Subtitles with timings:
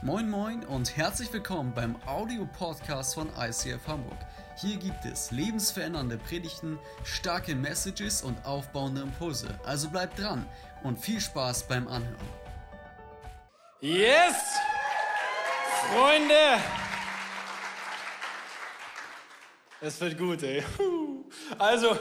[0.00, 4.16] Moin Moin und herzlich willkommen beim Audio-Podcast von ICF Hamburg.
[4.56, 9.58] Hier gibt es lebensverändernde Predigten, starke Messages und aufbauende Impulse.
[9.64, 10.48] Also bleibt dran
[10.84, 12.14] und viel Spaß beim Anhören.
[13.80, 14.36] Yes!
[15.90, 16.62] Freunde!
[19.80, 20.62] Es wird gut, ey.
[21.58, 21.98] Also,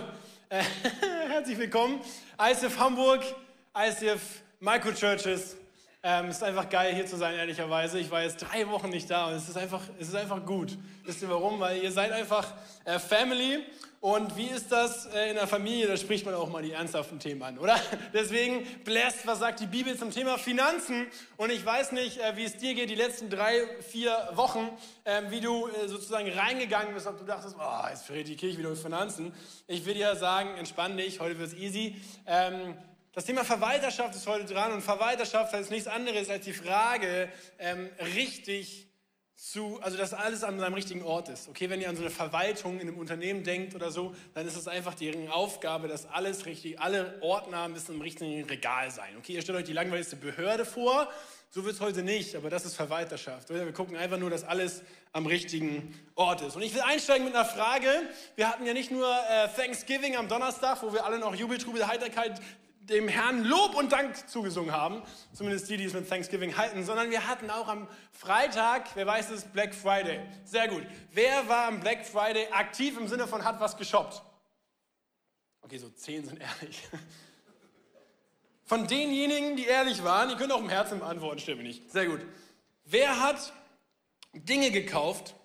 [0.49, 0.63] äh,
[1.29, 2.01] herzlich willkommen.
[2.39, 3.23] ICF Hamburg,
[3.75, 4.21] ICF
[4.59, 5.55] Microchurches.
[6.03, 7.99] Ähm, es ist einfach geil, hier zu sein, ehrlicherweise.
[7.99, 10.77] Ich war jetzt drei Wochen nicht da und es ist einfach, es ist einfach gut.
[11.03, 11.59] Wisst ihr warum?
[11.59, 12.53] Weil ihr seid einfach
[12.85, 13.63] äh, Family.
[13.99, 15.87] Und wie ist das äh, in der Familie?
[15.87, 17.79] Da spricht man auch mal die ernsthaften Themen an, oder?
[18.13, 21.07] Deswegen, blessed, was sagt die Bibel zum Thema Finanzen?
[21.35, 24.69] Und ich weiß nicht, äh, wie es dir geht, die letzten drei, vier Wochen,
[25.03, 28.59] ähm, wie du äh, sozusagen reingegangen bist, ob du dachtest, oh, jetzt verrät die Kirche
[28.59, 29.33] wieder mit Finanzen.
[29.65, 31.95] Ich will dir sagen, entspann dich, heute wird es easy.
[32.27, 32.75] Ähm,
[33.17, 37.89] das Thema Verwalterschaft ist heute dran und Verwalterschaft heißt nichts anderes als die Frage, ähm,
[38.13, 38.89] richtig
[39.33, 41.49] zu, also dass alles an seinem richtigen Ort ist.
[41.49, 44.55] Okay, wenn ihr an so eine Verwaltung in einem Unternehmen denkt oder so, dann ist
[44.55, 49.15] es einfach deren Aufgabe, dass alles richtig, alle Ordner müssen im richtigen Regal sein.
[49.17, 51.09] Okay, ihr stellt euch die langweiligste Behörde vor,
[51.49, 53.49] so wird es heute nicht, aber das ist Verwalterschaft.
[53.49, 56.55] Wir gucken einfach nur, dass alles am richtigen Ort ist.
[56.55, 57.87] Und ich will einsteigen mit einer Frage.
[58.35, 62.39] Wir hatten ja nicht nur äh, Thanksgiving am Donnerstag, wo wir alle noch Jubeltrubel, Heiterkeit
[62.89, 65.01] dem Herrn Lob und Dank zugesungen haben,
[65.33, 69.29] zumindest die, die es mit Thanksgiving halten, sondern wir hatten auch am Freitag, wer weiß
[69.31, 70.21] es, Black Friday.
[70.45, 70.83] Sehr gut.
[71.11, 74.21] Wer war am Black Friday aktiv im Sinne von hat was geshoppt?
[75.61, 76.81] Okay, so zehn sind ehrlich.
[78.63, 81.89] Von denjenigen, die ehrlich waren, ihr könnt auch im Herzen beantworten, stimmt nicht.
[81.89, 82.19] Sehr gut.
[82.83, 83.53] Wer hat
[84.33, 85.35] Dinge gekauft,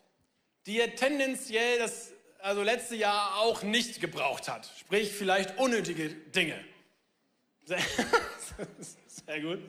[0.66, 4.68] die er tendenziell das also letzte Jahr auch nicht gebraucht hat?
[4.76, 6.64] Sprich, vielleicht unnötige Dinge.
[7.64, 7.78] Sehr,
[9.06, 9.60] sehr gut.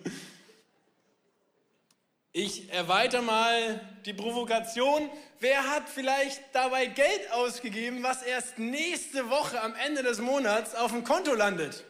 [2.36, 5.08] Ich erweitere mal die Provokation.
[5.40, 10.92] Wer hat vielleicht dabei Geld ausgegeben, was erst nächste Woche am Ende des Monats auf
[10.92, 11.84] dem Konto landet?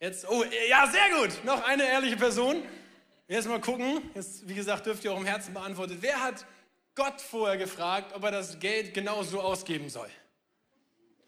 [0.00, 1.44] Jetzt, oh, ja, sehr gut.
[1.44, 2.62] Noch eine ehrliche Person.
[3.28, 4.10] Jetzt mal gucken.
[4.14, 5.98] Jetzt, wie gesagt, dürft ihr auch im Herzen beantworten.
[6.00, 6.46] Wer hat
[6.94, 10.08] Gott vorher gefragt, ob er das Geld genau so ausgeben soll?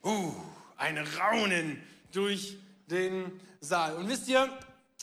[0.03, 0.33] Uh,
[0.79, 2.57] ein Raunen durch
[2.93, 3.97] den Saal.
[3.97, 4.49] Und wisst ihr,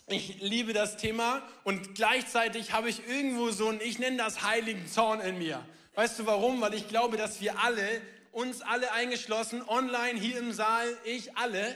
[0.08, 4.88] ich liebe das Thema und gleichzeitig habe ich irgendwo so einen, ich nenne das heiligen
[4.88, 5.64] Zorn in mir.
[5.96, 6.62] Weißt du warum?
[6.62, 8.02] Weil ich glaube, dass wir alle,
[8.32, 11.76] uns alle eingeschlossen, online, hier im Saal, ich alle,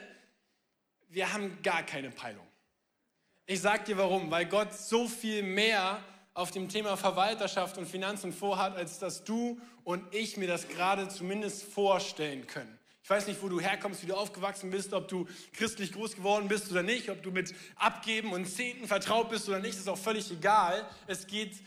[1.10, 2.48] wir haben gar keine Peilung.
[3.46, 6.02] Ich sage dir warum, weil Gott so viel mehr
[6.34, 11.08] auf dem Thema Verwalterschaft und Finanzen vorhat, als dass du und ich mir das gerade
[11.10, 12.80] zumindest vorstellen können.
[13.04, 16.48] Ich weiß nicht, wo du herkommst, wie du aufgewachsen bist, ob du christlich groß geworden
[16.48, 19.98] bist oder nicht, ob du mit Abgeben und Zehnten vertraut bist oder nicht, ist auch
[19.98, 20.88] völlig egal.
[21.06, 21.62] Es geht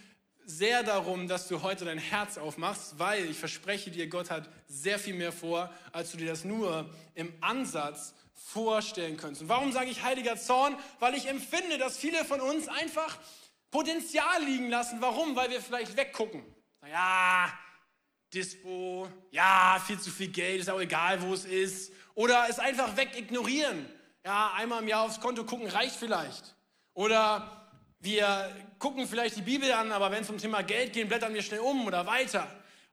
[0.46, 4.98] sehr darum, dass du heute dein Herz aufmachst, weil ich verspreche dir, Gott hat sehr
[4.98, 9.42] viel mehr vor, als du dir das nur im Ansatz vorstellen könntest.
[9.42, 10.74] Und warum sage ich heiliger Zorn?
[11.00, 13.18] Weil ich empfinde, dass viele von uns einfach
[13.70, 15.02] Potenzial liegen lassen.
[15.02, 15.36] Warum?
[15.36, 16.42] Weil wir vielleicht weggucken.
[16.88, 17.52] Ja,
[18.36, 21.90] Dispo, ja, viel zu viel Geld, ist auch egal, wo es ist.
[22.14, 23.86] Oder es einfach weg ignorieren.
[24.24, 26.54] Ja, einmal im Jahr aufs Konto gucken reicht vielleicht.
[26.92, 27.70] Oder
[28.00, 31.42] wir gucken vielleicht die Bibel an, aber wenn es um Thema Geld geht, blättern wir
[31.42, 32.46] schnell um oder weiter.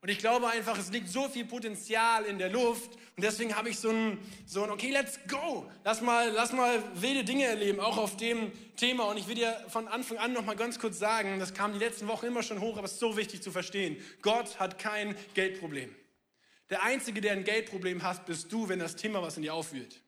[0.04, 2.92] Und ich glaube einfach, es liegt so viel Potenzial in der Luft.
[3.16, 5.72] Und deswegen habe ich so ein, so ein, okay, let's go.
[5.86, 9.06] Lass mal, lass mal wilde Dinge erleben, auch auf dem Thema.
[9.06, 11.80] Und ich will dir von Anfang an noch mal ganz kurz sagen, das kam die
[11.80, 13.96] letzten Wochen immer schon hoch, aber es ist so wichtig zu verstehen.
[14.22, 15.96] Gott hat kein Geldproblem.
[16.70, 20.02] Der Einzige, der ein Geldproblem hat, bist du, wenn das Thema was in dir aufwühlt.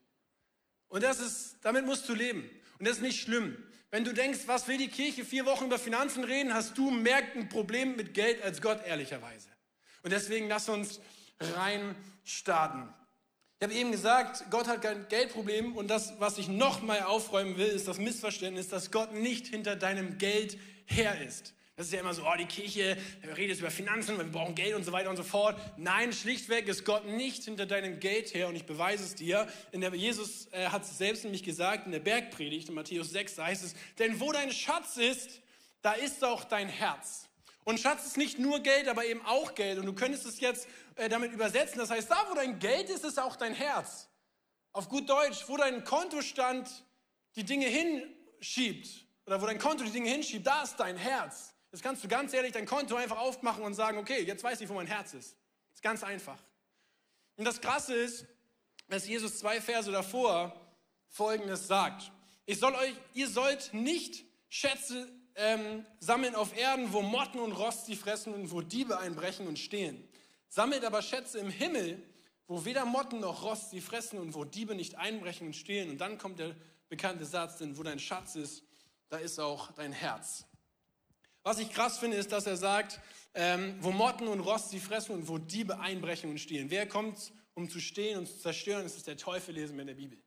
[0.90, 2.50] Und das ist, damit musst du leben.
[2.80, 3.56] Und das ist nicht schlimm.
[3.92, 7.22] Wenn du denkst, was will die Kirche vier Wochen über Finanzen reden, hast du mehr
[7.34, 9.55] ein Problem mit Geld als Gott, ehrlicherweise.
[10.06, 11.02] Und deswegen lass uns
[11.40, 12.88] rein starten.
[13.60, 17.66] Ich habe eben gesagt, Gott hat kein Geldproblem und das, was ich nochmal aufräumen will,
[17.66, 21.56] ist das Missverständnis, dass Gott nicht hinter deinem Geld her ist.
[21.76, 22.96] Das ist ja immer so, oh, die Kirche
[23.36, 25.60] redet über Finanzen, wir brauchen Geld und so weiter und so fort.
[25.76, 29.48] Nein, schlichtweg ist Gott nicht hinter deinem Geld her und ich beweise es dir.
[29.72, 33.38] In der, Jesus äh, hat es selbst nämlich gesagt in der Bergpredigt in Matthäus 6,
[33.38, 35.42] da heißt es, denn wo dein Schatz ist,
[35.82, 37.28] da ist auch dein Herz.
[37.66, 39.80] Und Schatz ist nicht nur Geld, aber eben auch Geld.
[39.80, 41.80] Und du könntest es jetzt äh, damit übersetzen.
[41.80, 44.08] Das heißt, da wo dein Geld ist, ist auch dein Herz.
[44.72, 46.70] Auf gut Deutsch, wo dein Kontostand
[47.36, 48.88] die Dinge hinschiebt
[49.26, 51.54] oder wo dein Konto die Dinge hinschiebt, da ist dein Herz.
[51.72, 54.70] Jetzt kannst du ganz ehrlich dein Konto einfach aufmachen und sagen, okay, jetzt weiß ich,
[54.70, 55.32] wo mein Herz ist.
[55.70, 56.38] Das ist ganz einfach.
[57.36, 58.28] Und das Krasse ist,
[58.88, 60.56] dass Jesus zwei Verse davor
[61.08, 62.12] Folgendes sagt.
[62.46, 67.86] Ich soll euch, ihr sollt nicht Schätze ähm, sammeln auf Erden, wo Motten und Rost
[67.86, 70.08] sie fressen und wo Diebe einbrechen und stehlen.
[70.48, 72.02] Sammelt aber Schätze im Himmel,
[72.48, 75.90] wo weder Motten noch Rost sie fressen und wo Diebe nicht einbrechen und stehlen.
[75.90, 76.56] Und dann kommt der
[76.90, 78.64] bekannte Satz, denn wo dein Schatz ist,
[79.10, 80.46] da ist auch dein Herz.
[81.44, 83.00] Was ich krass finde, ist, dass er sagt,
[83.34, 86.70] ähm, wo Motten und Rost sie fressen und wo Diebe einbrechen und stehlen.
[86.70, 88.86] Wer kommt, um zu stehen und zu zerstören?
[88.86, 90.18] Ist der Teufel, lesen wir in der Bibel.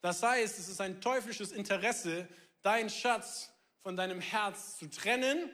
[0.00, 2.28] Das heißt, es ist ein teuflisches Interesse,
[2.62, 3.50] deinen Schatz
[3.86, 5.48] von deinem Herz zu trennen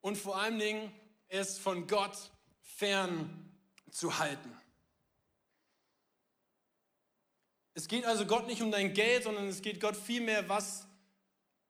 [0.00, 0.90] und vor allen Dingen
[1.28, 3.48] es von Gott fern
[3.92, 4.50] zu halten.
[7.74, 10.88] Es geht also Gott nicht um dein Geld, sondern es geht Gott vielmehr, was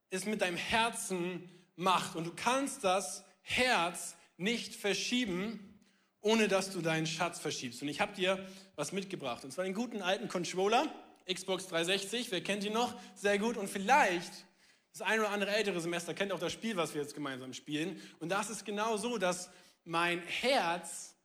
[0.09, 2.17] es mit deinem Herzen macht.
[2.17, 5.79] Und du kannst das Herz nicht verschieben,
[6.23, 7.83] ohne dass du deinen Schatz verschiebst.
[7.83, 8.43] Und ich habe dir
[8.75, 9.45] was mitgebracht.
[9.45, 10.91] Und zwar den guten alten Controller,
[11.31, 12.31] Xbox 360.
[12.31, 12.99] Wer kennt ihn noch?
[13.15, 13.59] Sehr gut.
[13.59, 14.47] Und vielleicht
[14.94, 18.00] das ein oder andere ältere Semester kennt auch das Spiel, was wir jetzt gemeinsam spielen.
[18.20, 19.50] Und das ist genau so, dass
[19.85, 21.17] mein Herz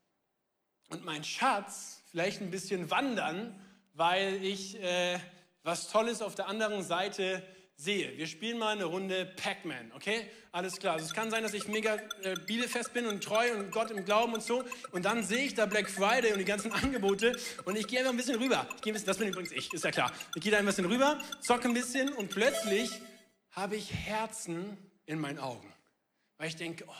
[0.89, 3.56] und mein Schatz vielleicht ein bisschen wandern,
[3.94, 5.19] weil ich äh,
[5.62, 7.44] was Tolles auf der anderen Seite
[7.75, 8.18] sehe.
[8.18, 10.27] Wir spielen mal eine Runde Pac-Man, okay?
[10.51, 10.95] Alles klar.
[10.95, 14.04] Also es kann sein, dass ich mega äh, bibelfest bin und treu und Gott im
[14.04, 14.63] Glauben und so.
[14.92, 18.12] Und dann sehe ich da Black Friday und die ganzen Angebote und ich gehe einfach
[18.12, 18.68] ein bisschen rüber.
[18.75, 20.12] Ich gehe ein bisschen, das bin übrigens ich, ist ja klar.
[20.33, 23.00] Ich gehe da ein bisschen rüber, zocke ein bisschen und plötzlich
[23.60, 25.72] habe ich Herzen in meinen Augen.
[26.38, 26.94] Weil ich denke, oh,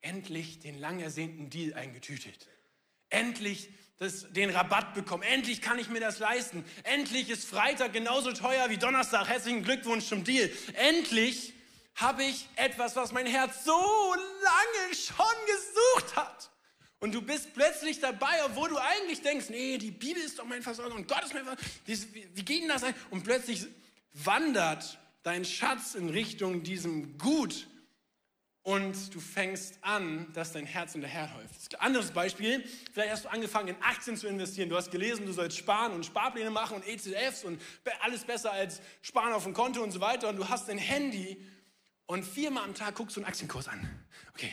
[0.00, 2.46] endlich den lang ersehnten Deal eingetütet.
[3.10, 3.68] Endlich
[3.98, 5.24] das, den Rabatt bekommen.
[5.24, 6.64] Endlich kann ich mir das leisten.
[6.84, 9.28] Endlich ist Freitag genauso teuer wie Donnerstag.
[9.28, 10.50] Herzlichen Glückwunsch zum Deal.
[10.74, 11.54] Endlich
[11.96, 16.50] habe ich etwas, was mein Herz so lange schon gesucht hat.
[17.00, 20.62] Und du bist plötzlich dabei, obwohl du eigentlich denkst, nee, die Bibel ist doch mein
[20.62, 21.70] Versorger und Gott ist mein Versorger.
[21.84, 22.94] Wie, wie geht denn das ein?
[23.10, 23.66] Und plötzlich
[24.12, 27.66] wandert dein Schatz in Richtung diesem Gut,
[28.66, 31.80] und du fängst an, dass dein Herz hinterherläuft.
[31.80, 34.68] Anderes Beispiel, vielleicht hast du angefangen in Aktien zu investieren.
[34.68, 37.62] Du hast gelesen, du sollst sparen und Sparpläne machen und ETFs und
[38.00, 40.28] alles besser als sparen auf dem Konto und so weiter.
[40.28, 41.40] Und du hast ein Handy
[42.06, 43.88] und viermal am Tag guckst du einen Aktienkurs an.
[44.34, 44.52] Okay,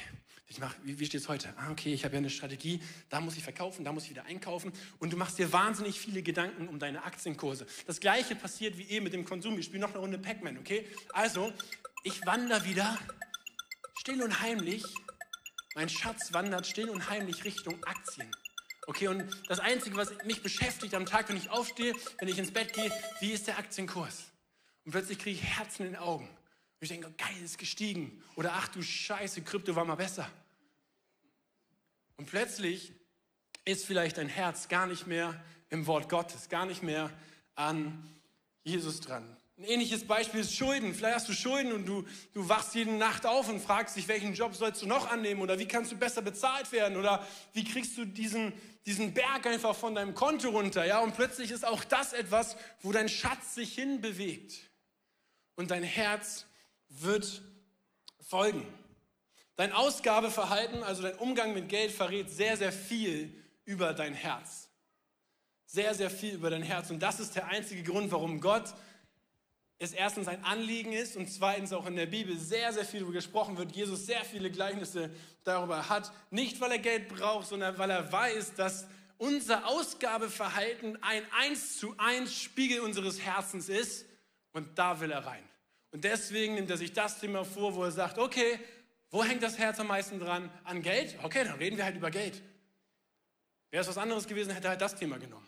[0.54, 1.52] ich mach, wie, wie steht es heute?
[1.58, 2.80] Ah, okay, ich habe ja eine Strategie,
[3.10, 4.72] da muss ich verkaufen, da muss ich wieder einkaufen.
[5.00, 7.66] Und du machst dir wahnsinnig viele Gedanken um deine Aktienkurse.
[7.88, 9.56] Das gleiche passiert wie eben mit dem Konsum.
[9.56, 10.86] Wir spielen noch eine Runde Pac-Man, okay?
[11.12, 11.52] Also,
[12.04, 13.00] ich wandere wieder
[13.98, 14.84] still und heimlich,
[15.74, 18.30] mein Schatz wandert still und heimlich Richtung Aktien.
[18.86, 22.52] Okay, und das Einzige, was mich beschäftigt am Tag, wenn ich aufstehe, wenn ich ins
[22.52, 22.92] Bett gehe,
[23.22, 24.26] wie ist der Aktienkurs?
[24.86, 26.30] Und plötzlich kriege ich Herzen in den Augen.
[26.84, 28.22] Ich denke, geil, ist gestiegen.
[28.36, 30.30] Oder ach du Scheiße, Krypto war mal besser.
[32.24, 32.94] Und plötzlich
[33.66, 37.12] ist vielleicht dein Herz gar nicht mehr im Wort Gottes, gar nicht mehr
[37.56, 38.02] an
[38.64, 39.36] Jesus dran.
[39.58, 40.94] Ein ähnliches Beispiel ist Schulden.
[40.94, 44.34] Vielleicht hast du Schulden und du, du wachst jede Nacht auf und fragst dich, welchen
[44.36, 47.98] Job sollst du noch annehmen oder wie kannst du besser bezahlt werden oder wie kriegst
[47.98, 48.54] du diesen,
[48.86, 50.86] diesen Berg einfach von deinem Konto runter.
[50.86, 51.00] Ja?
[51.00, 54.72] Und plötzlich ist auch das etwas, wo dein Schatz sich hinbewegt
[55.56, 56.46] und dein Herz
[56.88, 57.42] wird
[58.22, 58.66] folgen.
[59.56, 63.34] Dein Ausgabeverhalten, also dein Umgang mit Geld verrät sehr, sehr viel
[63.66, 64.70] über dein Herz.
[65.66, 66.90] Sehr, sehr viel über dein Herz.
[66.90, 68.74] Und das ist der einzige Grund, warum Gott
[69.80, 73.16] es erstens ein Anliegen ist und zweitens auch in der Bibel sehr, sehr viel darüber
[73.16, 73.76] gesprochen wird.
[73.76, 75.10] Jesus sehr viele Gleichnisse
[75.44, 76.12] darüber hat.
[76.32, 81.94] Nicht, weil er Geld braucht, sondern weil er weiß, dass unser Ausgabeverhalten ein eins zu
[81.98, 84.06] eins Spiegel unseres Herzens ist
[84.54, 85.44] und da will er rein.
[85.92, 88.60] Und deswegen nimmt er sich das Thema vor, wo er sagt, okay,
[89.14, 90.50] wo hängt das Herz am meisten dran?
[90.64, 91.16] An Geld?
[91.22, 92.42] Okay, dann reden wir halt über Geld.
[93.70, 95.48] Wäre es was anderes gewesen, hätte halt das Thema genommen.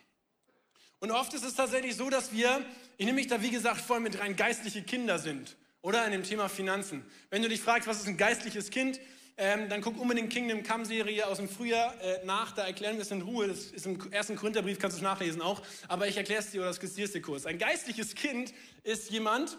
[1.00, 2.64] Und oft ist es tatsächlich so, dass wir,
[2.98, 5.58] ich nehme mich da wie gesagt voll mit rein, geistliche Kinder sind.
[5.82, 7.04] Oder in dem Thema Finanzen.
[7.32, 9.00] Wenn du dich fragst, was ist ein geistliches Kind,
[9.36, 13.02] ähm, dann guck unbedingt Kingdom Come Serie aus dem Frühjahr äh, nach, da erklären wir
[13.02, 13.48] es in Ruhe.
[13.48, 15.64] Das ist im ersten Korintherbrief, kannst du es nachlesen auch.
[15.88, 17.48] Aber ich erkläre es dir oder skizziere es dir kurz.
[17.48, 18.54] Ein geistliches Kind
[18.84, 19.58] ist jemand,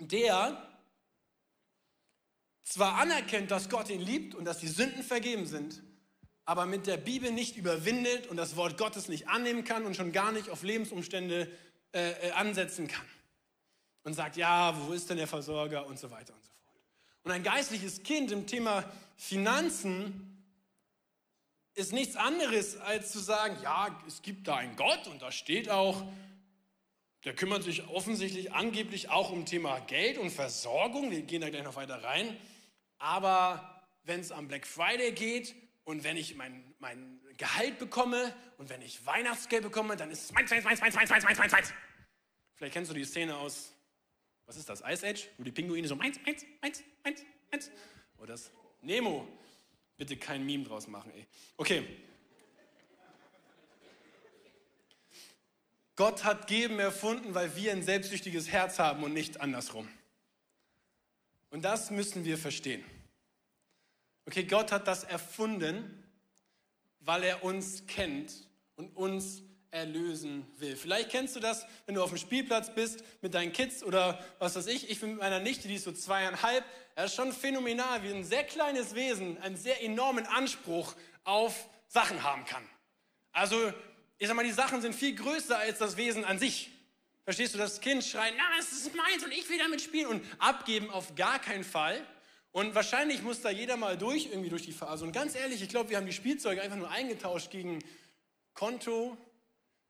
[0.00, 0.69] der
[2.70, 5.82] zwar anerkennt, dass Gott ihn liebt und dass die Sünden vergeben sind,
[6.44, 10.12] aber mit der Bibel nicht überwindet und das Wort Gottes nicht annehmen kann und schon
[10.12, 11.50] gar nicht auf Lebensumstände
[11.92, 13.06] äh, äh, ansetzen kann.
[14.04, 16.76] Und sagt, ja, wo ist denn der Versorger und so weiter und so fort.
[17.24, 18.84] Und ein geistliches Kind im Thema
[19.16, 20.44] Finanzen
[21.74, 25.68] ist nichts anderes, als zu sagen, ja, es gibt da einen Gott und da steht
[25.68, 26.02] auch,
[27.24, 31.10] der kümmert sich offensichtlich angeblich auch um Thema Geld und Versorgung.
[31.10, 32.36] Wir gehen da gleich noch weiter rein.
[33.00, 38.70] Aber wenn es am Black Friday geht und wenn ich mein, mein Gehalt bekomme und
[38.70, 41.74] wenn ich Weihnachtsgeld bekomme, dann ist es meins, meins, meins, meins, meins, meins, meins, meins.
[42.54, 43.74] Vielleicht kennst du die Szene aus
[44.50, 44.82] was ist das?
[44.84, 45.28] Ice Age?
[45.38, 47.70] Wo die Pinguine so eins, eins, eins, eins, eins.
[48.18, 48.50] Oder das
[48.82, 49.28] Nemo.
[49.96, 51.24] Bitte kein Meme draus machen, ey.
[51.56, 51.86] Okay.
[55.94, 59.88] Gott hat Geben erfunden, weil wir ein selbstsüchtiges Herz haben und nicht andersrum.
[61.50, 62.84] Und das müssen wir verstehen.
[64.26, 66.04] Okay, Gott hat das erfunden,
[67.00, 68.32] weil er uns kennt
[68.76, 70.76] und uns erlösen will.
[70.76, 74.56] Vielleicht kennst du das, wenn du auf dem Spielplatz bist mit deinen Kids oder was
[74.56, 74.90] weiß ich.
[74.90, 76.64] Ich bin mit meiner Nichte, die ist so zweieinhalb.
[76.96, 82.22] Er ist schon phänomenal, wie ein sehr kleines Wesen einen sehr enormen Anspruch auf Sachen
[82.22, 82.64] haben kann.
[83.32, 83.72] Also,
[84.18, 86.70] ich sag mal, die Sachen sind viel größer als das Wesen an sich.
[87.24, 90.24] Verstehst du, das Kind schreit, na, es ist meins und ich will damit spielen und
[90.38, 92.04] abgeben auf gar keinen Fall.
[92.52, 95.04] Und wahrscheinlich muss da jeder mal durch, irgendwie durch die Phase.
[95.04, 97.78] Und ganz ehrlich, ich glaube, wir haben die Spielzeuge einfach nur eingetauscht gegen
[98.54, 99.16] Konto,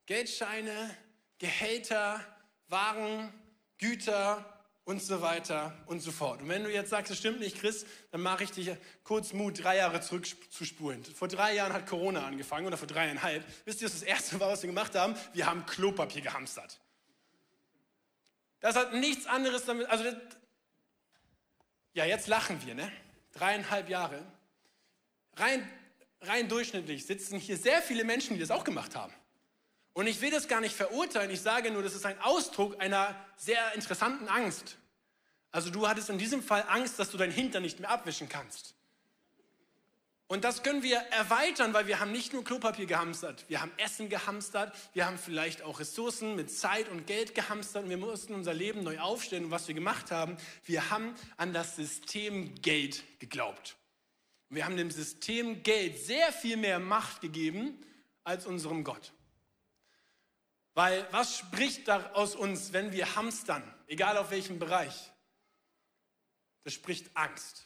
[0.05, 0.95] Geldscheine,
[1.39, 2.23] Gehälter,
[2.67, 3.33] Waren,
[3.79, 4.45] Güter
[4.83, 6.41] und so weiter und so fort.
[6.41, 8.69] Und wenn du jetzt sagst, es stimmt nicht, Chris, dann mache ich dich
[9.03, 11.03] kurz Mut, drei Jahre zurückzuspulen.
[11.05, 13.45] Vor drei Jahren hat Corona angefangen oder vor dreieinhalb.
[13.65, 15.15] Wisst ihr, was das erste war, was wir gemacht haben?
[15.33, 16.80] Wir haben Klopapier gehamstert.
[18.61, 20.15] Das hat nichts anderes damit, also das,
[21.93, 22.91] ja, jetzt lachen wir, ne?
[23.33, 24.23] Dreieinhalb Jahre.
[25.35, 25.67] Rein,
[26.21, 29.13] rein durchschnittlich sitzen hier sehr viele Menschen, die das auch gemacht haben.
[29.93, 33.15] Und ich will das gar nicht verurteilen, ich sage nur, das ist ein Ausdruck einer
[33.35, 34.77] sehr interessanten Angst.
[35.51, 38.73] Also du hattest in diesem Fall Angst, dass du dein Hintern nicht mehr abwischen kannst.
[40.31, 44.07] Und das können wir erweitern, weil wir haben nicht nur Klopapier gehamstert, wir haben Essen
[44.07, 48.53] gehamstert, wir haben vielleicht auch Ressourcen mit Zeit und Geld gehamstert und wir mussten unser
[48.53, 49.43] Leben neu aufstellen.
[49.43, 53.75] Und was wir gemacht haben, wir haben an das System Geld geglaubt.
[54.47, 57.77] Wir haben dem System Geld sehr viel mehr Macht gegeben
[58.23, 59.11] als unserem Gott.
[60.75, 65.11] Weil was spricht da aus uns, wenn wir hamstern, egal auf welchem Bereich?
[66.63, 67.65] Das spricht Angst.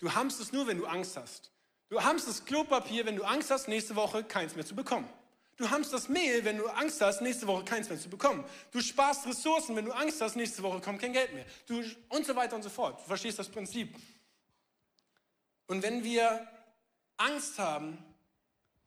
[0.00, 1.53] Du hamstest nur, wenn du Angst hast.
[1.94, 5.08] Du hamstest Klopapier, wenn du Angst hast, nächste Woche keins mehr zu bekommen.
[5.54, 8.44] Du hamstest Mehl, wenn du Angst hast, nächste Woche keins mehr zu bekommen.
[8.72, 11.46] Du sparst Ressourcen, wenn du Angst hast, nächste Woche kommt kein Geld mehr.
[11.68, 13.00] Du, und so weiter und so fort.
[13.00, 13.96] Du verstehst das Prinzip.
[15.68, 16.48] Und wenn wir
[17.16, 17.96] Angst haben,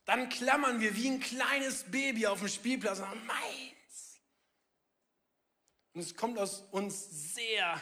[0.04, 4.20] dann klammern wir wie ein kleines Baby auf dem Spielplatz und sagen, meins.
[5.94, 7.82] Und es kommt aus uns sehr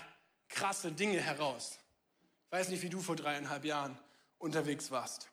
[0.50, 1.80] krasse Dinge heraus.
[2.46, 3.98] Ich weiß nicht, wie du vor dreieinhalb Jahren
[4.38, 5.30] unterwegs warst.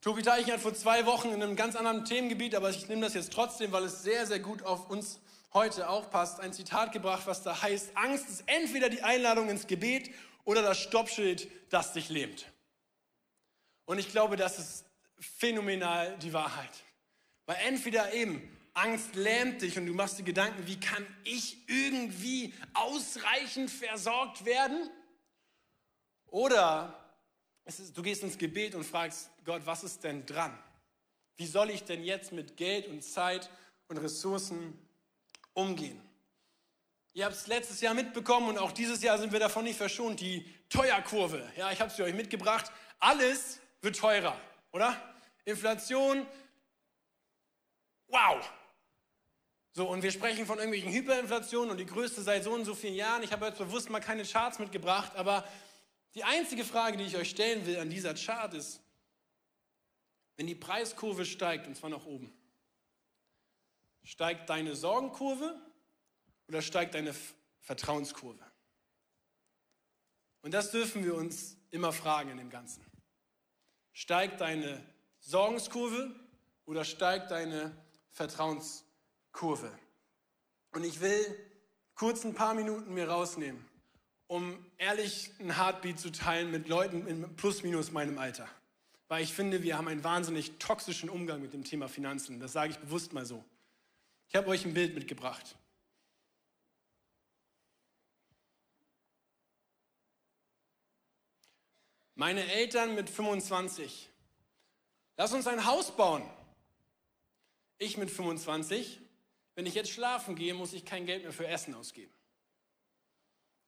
[0.00, 3.14] Tobi Teichen hat vor zwei Wochen in einem ganz anderen Themengebiet, aber ich nehme das
[3.14, 5.20] jetzt trotzdem, weil es sehr, sehr gut auf uns
[5.52, 9.66] heute auch passt, ein Zitat gebracht, was da heißt, Angst ist entweder die Einladung ins
[9.66, 10.10] Gebet
[10.44, 12.46] oder das Stoppschild, das dich lähmt.
[13.86, 14.84] Und ich glaube, das ist
[15.18, 16.70] phänomenal die Wahrheit.
[17.46, 22.52] Weil entweder eben Angst lähmt dich und du machst dir Gedanken, wie kann ich irgendwie
[22.74, 24.90] ausreichend versorgt werden?
[26.26, 27.05] Oder
[27.66, 30.56] ist, du gehst ins Gebet und fragst Gott, was ist denn dran?
[31.36, 33.50] Wie soll ich denn jetzt mit Geld und Zeit
[33.88, 34.78] und Ressourcen
[35.52, 36.00] umgehen?
[37.12, 40.20] Ihr habt es letztes Jahr mitbekommen und auch dieses Jahr sind wir davon nicht verschont.
[40.20, 41.50] Die Teuerkurve.
[41.56, 42.70] Ja, ich habe sie euch mitgebracht.
[42.98, 44.38] Alles wird teurer
[44.76, 44.94] oder?
[45.46, 46.26] Inflation,
[48.08, 48.46] wow.
[49.72, 52.94] So, und wir sprechen von irgendwelchen Hyperinflationen und die größte seit so und so vielen
[52.94, 53.22] Jahren.
[53.22, 55.44] Ich habe jetzt bewusst mal keine Charts mitgebracht, aber
[56.16, 58.80] die einzige Frage, die ich euch stellen will an dieser Chart ist,
[60.36, 62.32] wenn die Preiskurve steigt, und zwar nach oben,
[64.02, 65.60] steigt deine Sorgenkurve
[66.48, 67.14] oder steigt deine
[67.60, 68.42] Vertrauenskurve?
[70.40, 72.82] Und das dürfen wir uns immer fragen in dem Ganzen.
[73.92, 74.82] Steigt deine
[75.20, 76.14] Sorgenskurve
[76.64, 77.76] oder steigt deine
[78.12, 79.78] Vertrauenskurve?
[80.70, 81.50] Und ich will
[81.94, 83.65] kurz ein paar Minuten mir rausnehmen,
[84.28, 88.48] um ehrlich ein Heartbeat zu teilen mit Leuten in plus minus meinem Alter.
[89.08, 92.40] Weil ich finde, wir haben einen wahnsinnig toxischen Umgang mit dem Thema Finanzen.
[92.40, 93.44] Das sage ich bewusst mal so.
[94.28, 95.56] Ich habe euch ein Bild mitgebracht.
[102.16, 104.08] Meine Eltern mit 25.
[105.18, 106.22] Lass uns ein Haus bauen.
[107.78, 109.00] Ich mit 25.
[109.54, 112.15] Wenn ich jetzt schlafen gehe, muss ich kein Geld mehr für Essen ausgeben.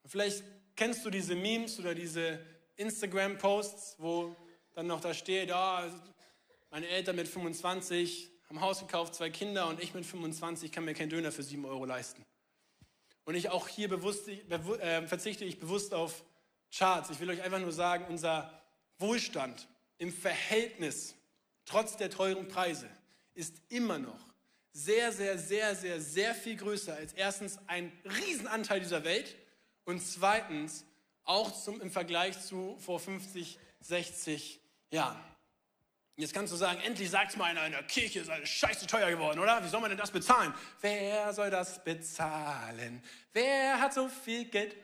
[0.09, 0.43] Vielleicht
[0.75, 2.41] kennst du diese Memes oder diese
[2.77, 4.35] Instagram-Posts, wo
[4.75, 5.81] dann noch da steht, oh,
[6.71, 10.95] meine Eltern mit 25 haben Haus gekauft, zwei Kinder und ich mit 25 kann mir
[10.95, 12.25] keinen Döner für 7 Euro leisten.
[13.25, 16.25] Und ich auch hier bewusst, äh, verzichte ich bewusst auf
[16.75, 17.11] Charts.
[17.11, 18.51] Ich will euch einfach nur sagen, unser
[18.99, 21.15] Wohlstand im Verhältnis,
[21.67, 22.89] trotz der teuren Preise,
[23.35, 24.19] ist immer noch
[24.73, 29.37] sehr, sehr, sehr, sehr, sehr viel größer als erstens ein Riesenanteil dieser Welt
[29.89, 30.85] und zweitens
[31.25, 35.19] auch zum, im Vergleich zu vor 50, 60 Jahren.
[36.15, 39.11] Jetzt kannst du sagen, endlich sagt mal einer in der Kirche, ist alles scheiße teuer
[39.11, 39.65] geworden, oder?
[39.65, 40.53] Wie soll man denn das bezahlen?
[40.83, 43.03] Wer soll das bezahlen?
[43.33, 44.77] Wer hat so viel Geld?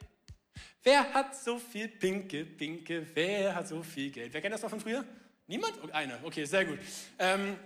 [0.82, 3.06] Wer hat so viel Pinke, Pinke?
[3.12, 4.32] Wer hat so viel Geld?
[4.32, 5.04] Wer kennt das noch von früher?
[5.46, 5.78] Niemand?
[5.82, 6.18] Oh, einer.
[6.24, 6.78] Okay, sehr gut.
[7.18, 7.58] Ähm,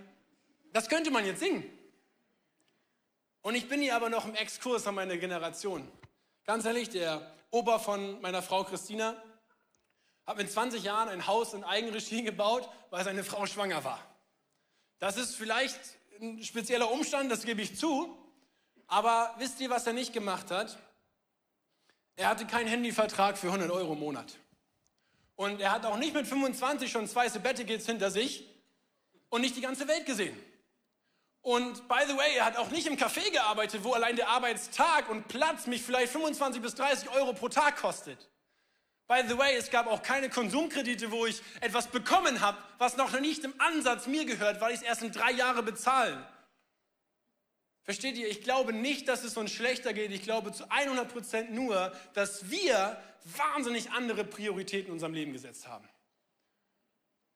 [0.73, 1.63] das könnte man jetzt singen.
[3.41, 5.89] Und ich bin hier aber noch im Exkurs an meine Generation.
[6.49, 9.15] Ganz ehrlich, der Opa von meiner Frau Christina
[10.25, 14.03] hat mit 20 Jahren ein Haus in Eigenregie gebaut, weil seine Frau schwanger war.
[14.97, 15.79] Das ist vielleicht
[16.19, 18.17] ein spezieller Umstand, das gebe ich zu.
[18.87, 20.79] Aber wisst ihr, was er nicht gemacht hat?
[22.15, 24.33] Er hatte keinen Handyvertrag für 100 Euro im Monat.
[25.35, 28.43] Und er hat auch nicht mit 25 schon zwei Sabbaticals hinter sich
[29.29, 30.35] und nicht die ganze Welt gesehen.
[31.41, 35.09] Und by the way, er hat auch nicht im Café gearbeitet, wo allein der Arbeitstag
[35.09, 38.29] und Platz mich vielleicht 25 bis 30 Euro pro Tag kostet.
[39.07, 43.19] By the way, es gab auch keine Konsumkredite, wo ich etwas bekommen habe, was noch
[43.19, 46.27] nicht im Ansatz mir gehört, weil ich es erst in drei Jahre bezahle.
[47.83, 48.29] Versteht ihr?
[48.29, 50.11] Ich glaube nicht, dass es uns schlechter geht.
[50.11, 55.67] Ich glaube zu 100 Prozent nur, dass wir wahnsinnig andere Prioritäten in unserem Leben gesetzt
[55.67, 55.89] haben.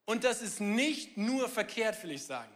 [0.05, 2.53] Und das ist nicht nur verkehrt, will ich sagen.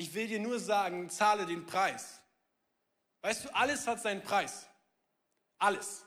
[0.00, 2.22] Ich will dir nur sagen, zahle den Preis.
[3.20, 4.66] Weißt du, alles hat seinen Preis.
[5.58, 6.06] Alles.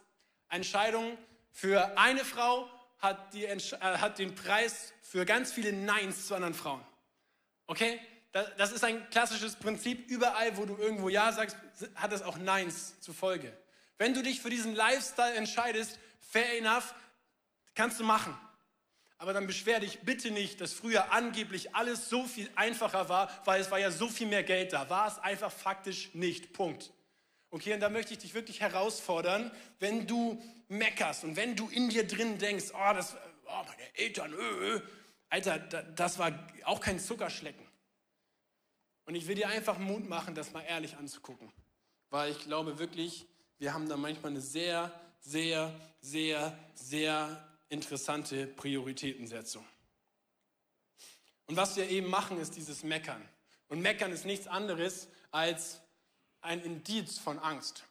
[0.50, 1.16] Entscheidungen
[1.52, 6.56] für eine Frau hat, die, äh, hat den Preis für ganz viele Neins zu anderen
[6.56, 6.84] Frauen.
[7.68, 8.00] Okay?
[8.58, 10.10] Das ist ein klassisches Prinzip.
[10.10, 11.56] Überall, wo du irgendwo Ja sagst,
[11.94, 13.56] hat es auch Neins zur Folge.
[14.00, 16.96] Wenn du dich für diesen Lifestyle entscheidest, fair enough,
[17.76, 18.36] kannst du machen.
[19.24, 23.62] Aber dann beschwer dich bitte nicht, dass früher angeblich alles so viel einfacher war, weil
[23.62, 24.90] es war ja so viel mehr Geld da.
[24.90, 26.52] War es einfach faktisch nicht.
[26.52, 26.92] Punkt.
[27.50, 29.50] Okay, und da möchte ich dich wirklich herausfordern,
[29.80, 33.16] wenn du meckerst und wenn du in dir drin denkst, oh, das,
[33.46, 34.82] oh meine Eltern, öh.
[35.30, 37.66] Alter, das war auch kein Zuckerschlecken.
[39.06, 41.50] Und ich will dir einfach Mut machen, das mal ehrlich anzugucken.
[42.10, 43.26] Weil ich glaube wirklich,
[43.58, 49.66] wir haben da manchmal eine sehr, sehr, sehr, sehr interessante Prioritätensetzung.
[51.46, 53.28] Und was wir eben machen, ist dieses Meckern.
[53.68, 55.82] Und Meckern ist nichts anderes als
[56.42, 57.84] ein Indiz von Angst.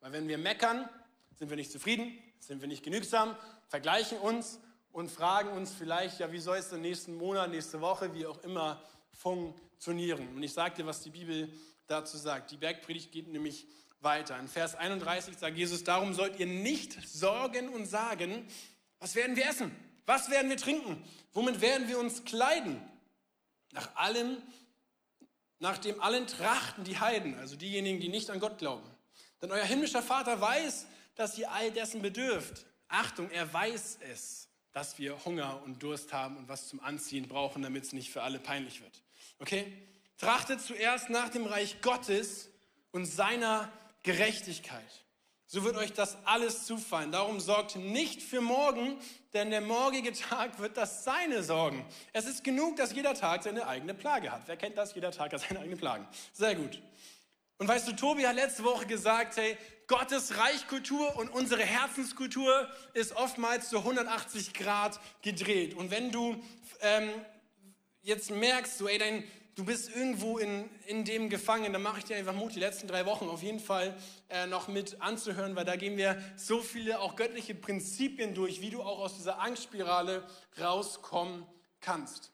[0.00, 0.88] Weil wenn wir meckern,
[1.36, 3.36] sind wir nicht zufrieden, sind wir nicht genügsam,
[3.68, 4.58] vergleichen uns
[4.92, 8.42] und fragen uns vielleicht, ja, wie soll es denn nächsten Monat, nächste Woche, wie auch
[8.42, 10.28] immer funktionieren.
[10.34, 11.52] Und ich sage dir, was die Bibel
[11.86, 12.50] dazu sagt.
[12.50, 13.66] Die Bergpredigt geht nämlich
[14.00, 14.38] weiter.
[14.38, 18.46] In Vers 31 sagt Jesus, darum sollt ihr nicht sorgen und sagen,
[19.04, 19.70] was werden wir essen?
[20.06, 21.04] Was werden wir trinken?
[21.34, 22.80] Womit werden wir uns kleiden?
[23.72, 24.38] Nach allem,
[25.58, 28.88] nach dem allen trachten die Heiden, also diejenigen, die nicht an Gott glauben.
[29.42, 30.86] Denn euer himmlischer Vater weiß,
[31.16, 32.64] dass ihr all dessen bedürft.
[32.88, 37.60] Achtung, er weiß es, dass wir Hunger und Durst haben und was zum Anziehen brauchen,
[37.60, 39.02] damit es nicht für alle peinlich wird.
[39.38, 39.70] Okay?
[40.16, 42.48] Trachtet zuerst nach dem Reich Gottes
[42.90, 43.70] und seiner
[44.02, 45.03] Gerechtigkeit.
[45.54, 47.12] So wird euch das alles zufallen.
[47.12, 48.98] Darum sorgt nicht für morgen,
[49.34, 51.86] denn der morgige Tag wird das Seine sorgen.
[52.12, 54.42] Es ist genug, dass jeder Tag seine eigene Plage hat.
[54.46, 54.96] Wer kennt das?
[54.96, 56.08] Jeder Tag hat seine eigene Plagen.
[56.32, 56.82] Sehr gut.
[57.58, 63.14] Und weißt du, Tobi hat letzte Woche gesagt, hey, Gottes Reichkultur und unsere Herzenskultur ist
[63.14, 65.74] oftmals zu 180 Grad gedreht.
[65.76, 66.34] Und wenn du
[66.80, 67.10] ähm,
[68.02, 69.22] jetzt merkst, so, ey, dein,
[69.54, 72.88] du bist irgendwo in, in dem gefangen, dann mache ich dir einfach Mut, die letzten
[72.88, 73.96] drei Wochen auf jeden Fall
[74.28, 78.70] äh, noch mit anzuhören, weil da gehen wir so viele auch göttliche Prinzipien durch, wie
[78.70, 80.26] du auch aus dieser Angstspirale
[80.60, 81.46] rauskommen
[81.80, 82.32] kannst.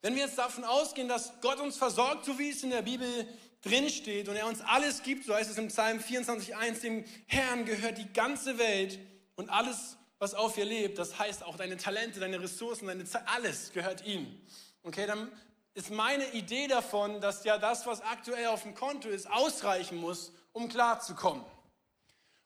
[0.00, 3.26] Wenn wir jetzt davon ausgehen, dass Gott uns versorgt, so wie es in der Bibel
[3.62, 7.98] drinsteht und er uns alles gibt, so heißt es im Psalm 24.1, dem Herrn gehört
[7.98, 9.00] die ganze Welt
[9.34, 13.22] und alles, was auf ihr lebt, das heißt auch deine Talente, deine Ressourcen, deine Zeit,
[13.26, 14.40] alles gehört ihm.
[14.84, 15.32] Okay, dann
[15.78, 20.32] ist meine Idee davon, dass ja das, was aktuell auf dem Konto ist, ausreichen muss,
[20.52, 21.44] um klarzukommen.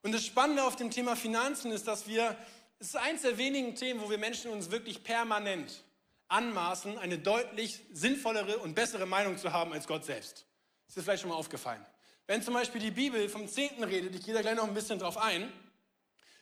[0.03, 2.37] Und das Spannende auf dem Thema Finanzen ist, dass wir,
[2.79, 5.83] es ist eines der wenigen Themen, wo wir Menschen uns wirklich permanent
[6.29, 10.45] anmaßen, eine deutlich sinnvollere und bessere Meinung zu haben als Gott selbst.
[10.87, 11.85] Ist dir vielleicht schon mal aufgefallen?
[12.27, 14.99] Wenn zum Beispiel die Bibel vom Zehnten redet, ich gehe da gleich noch ein bisschen
[14.99, 15.51] drauf ein,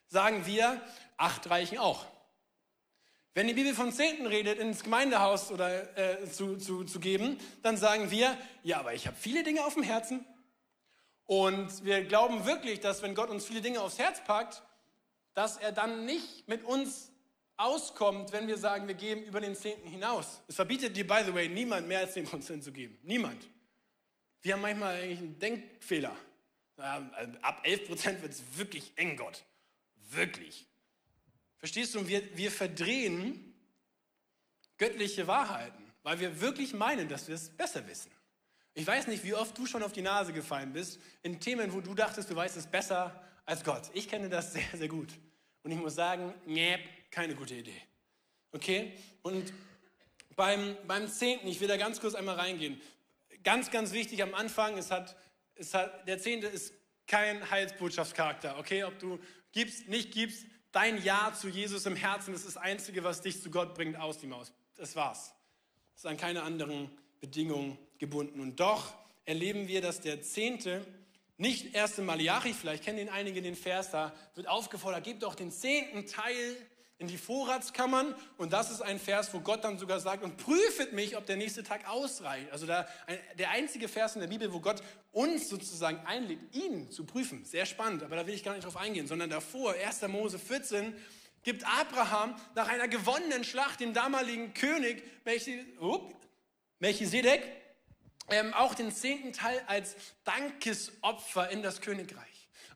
[0.08, 0.82] sagen wir,
[1.16, 2.04] acht reichen auch.
[3.32, 7.76] Wenn die Bibel vom Zehnten redet, ins Gemeindehaus oder äh, zu, zu, zu geben, dann
[7.76, 10.24] sagen wir, ja, aber ich habe viele Dinge auf dem Herzen.
[11.26, 14.62] Und wir glauben wirklich, dass wenn Gott uns viele Dinge aufs Herz packt,
[15.34, 17.12] dass er dann nicht mit uns
[17.56, 20.40] auskommt, wenn wir sagen, wir geben über den Zehnten hinaus.
[20.48, 22.98] Es verbietet dir, by the way, niemand mehr als 10% zu geben.
[23.02, 23.48] Niemand.
[24.42, 26.16] Wir haben manchmal eigentlich einen Denkfehler.
[26.76, 29.44] Ab 11 Prozent wird es wirklich eng, Gott.
[30.10, 30.66] Wirklich.
[31.60, 32.08] Verstehst du?
[32.08, 33.54] Wir, wir verdrehen
[34.78, 38.10] göttliche Wahrheiten, weil wir wirklich meinen, dass wir es besser wissen.
[38.74, 41.80] Ich weiß nicht, wie oft du schon auf die Nase gefallen bist in Themen, wo
[41.80, 43.90] du dachtest, du weißt es besser als Gott.
[43.92, 45.08] Ich kenne das sehr, sehr gut.
[45.62, 46.78] Und ich muss sagen, nee,
[47.10, 47.82] keine gute Idee.
[48.52, 48.92] Okay?
[49.22, 49.52] Und
[50.34, 52.80] beim, beim Zehnten, ich will da ganz kurz einmal reingehen.
[53.44, 55.16] Ganz, ganz wichtig am Anfang, es hat,
[55.56, 56.72] es hat, der Zehnte ist
[57.06, 58.58] kein Heilsbotschaftscharakter.
[58.58, 58.84] Okay?
[58.84, 59.18] Ob du
[59.52, 63.50] gibst, nicht gibst, dein Ja zu Jesus im Herzen ist das Einzige, was dich zu
[63.50, 64.52] Gott bringt, aus die Maus.
[64.76, 65.34] Das war's.
[65.94, 68.40] Das ist an keine anderen Bedingungen gebunden.
[68.40, 70.84] Und doch erleben wir, dass der Zehnte
[71.36, 75.34] nicht erst in Malachi, vielleicht kennen den einige den Vers, da wird aufgefordert, gebt doch
[75.34, 76.56] den zehnten Teil
[77.00, 78.14] in die Vorratskammern.
[78.36, 81.36] Und das ist ein Vers, wo Gott dann sogar sagt, und prüfet mich, ob der
[81.36, 82.52] nächste Tag ausreicht.
[82.52, 82.86] Also da,
[83.38, 87.44] der einzige Vers in der Bibel, wo Gott uns sozusagen einlädt, ihn zu prüfen.
[87.44, 90.02] Sehr spannend, aber da will ich gar nicht drauf eingehen, sondern davor, 1.
[90.08, 90.94] Mose 14,
[91.42, 95.02] gibt Abraham nach einer gewonnenen Schlacht dem damaligen König
[96.78, 97.42] Melchisedek
[98.28, 102.26] ähm, auch den zehnten Teil als Dankesopfer in das Königreich.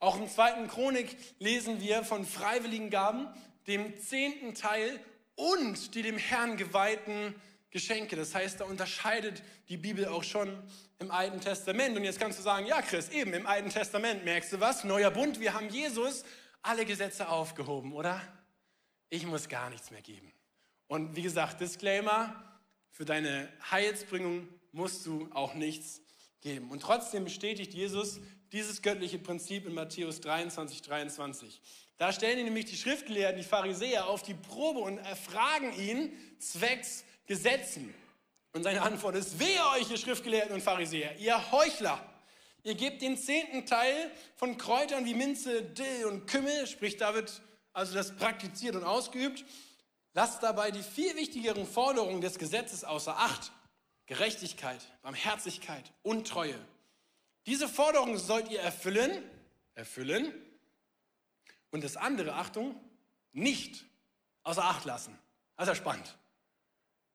[0.00, 3.28] Auch im zweiten Chronik lesen wir von freiwilligen Gaben,
[3.66, 5.00] dem zehnten Teil
[5.37, 7.35] und die dem Herrn geweihten
[7.70, 8.14] Geschenke.
[8.16, 10.57] Das heißt, da unterscheidet die Bibel auch schon
[10.98, 11.96] im Alten Testament.
[11.96, 14.85] Und jetzt kannst du sagen, ja Chris, eben im Alten Testament, merkst du was?
[14.85, 16.24] Neuer Bund, wir haben Jesus
[16.62, 18.20] alle Gesetze aufgehoben, oder?
[19.11, 20.33] Ich muss gar nichts mehr geben.
[20.87, 26.00] Und wie gesagt, Disclaimer, für deine Heilsbringung musst du auch nichts
[26.40, 26.70] geben.
[26.70, 28.20] Und trotzdem bestätigt Jesus
[28.53, 31.61] dieses göttliche Prinzip in Matthäus 23, 23.
[31.96, 37.04] Da stellen ihn nämlich die Schriftgelehrten, die Pharisäer auf die Probe und erfragen ihn zwecks
[37.26, 37.94] Gesetzen.
[38.52, 42.00] Und seine Antwort ist, wehe euch, ihr Schriftgelehrten und Pharisäer, ihr Heuchler.
[42.62, 47.42] Ihr gebt den zehnten Teil von Kräutern wie Minze, Dill und Kümmel, sprich da wird
[47.72, 49.44] also das praktiziert und ausgeübt.
[50.14, 53.52] Lasst dabei die viel wichtigeren Forderungen des Gesetzes außer Acht.
[54.07, 56.59] Gerechtigkeit, Barmherzigkeit und Treue.
[57.46, 59.22] Diese Forderungen sollt ihr erfüllen,
[59.74, 60.33] erfüllen
[61.74, 62.76] und das andere, Achtung,
[63.32, 63.84] nicht
[64.44, 65.18] außer Acht lassen.
[65.58, 66.16] Ja spannend.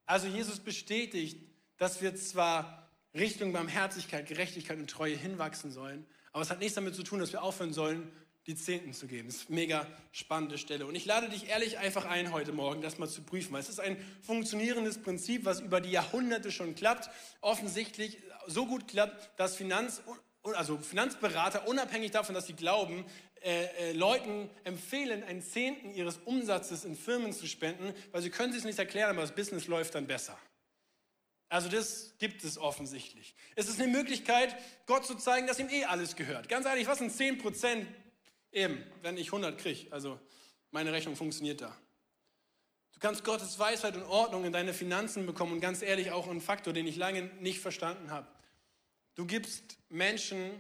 [0.06, 1.42] Also Jesus bestätigt,
[1.78, 6.94] dass wir zwar Richtung Barmherzigkeit, Gerechtigkeit und Treue hinwachsen sollen, aber es hat nichts damit
[6.94, 8.12] zu tun, dass wir aufhören sollen,
[8.48, 9.30] die Zehnten zu geben.
[9.30, 10.86] Das ist eine mega spannende Stelle.
[10.88, 13.70] Und ich lade dich ehrlich einfach ein, heute Morgen das mal zu prüfen, weil es
[13.70, 17.10] ist ein funktionierendes Prinzip, was über die Jahrhunderte schon klappt.
[17.40, 20.02] Offensichtlich so gut klappt, dass Finanz,
[20.44, 23.06] also Finanzberater, unabhängig davon, dass sie glauben,
[23.44, 28.52] äh, äh, Leuten empfehlen, einen Zehnten ihres Umsatzes in Firmen zu spenden, weil sie können
[28.52, 30.38] sich es nicht erklären, aber das Business läuft dann besser.
[31.48, 33.34] Also das gibt es offensichtlich.
[33.56, 36.48] Es ist eine Möglichkeit, Gott zu zeigen, dass ihm eh alles gehört.
[36.48, 37.88] Ganz ehrlich, was sind 10 Prozent
[38.52, 40.20] Eben, wenn ich 100 kriege, also
[40.72, 41.76] meine Rechnung funktioniert da.
[42.94, 46.42] Du kannst Gottes Weisheit und Ordnung in deine Finanzen bekommen und ganz ehrlich auch ein
[46.42, 48.28] Faktor, den ich lange nicht verstanden habe.
[49.16, 50.52] Du gibst Menschen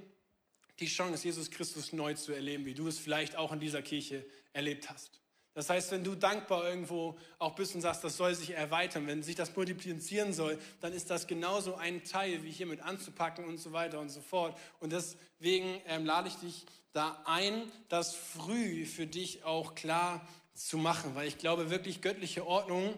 [0.79, 4.25] die Chance, Jesus Christus neu zu erleben, wie du es vielleicht auch in dieser Kirche
[4.53, 5.19] erlebt hast.
[5.53, 9.23] Das heißt, wenn du dankbar irgendwo auch bist und sagst, das soll sich erweitern, wenn
[9.23, 13.73] sich das multiplizieren soll, dann ist das genauso ein Teil, wie hiermit anzupacken und so
[13.73, 14.57] weiter und so fort.
[14.79, 20.77] Und deswegen ähm, lade ich dich da ein, das früh für dich auch klar zu
[20.77, 22.93] machen, weil ich glaube, wirklich göttliche Ordnung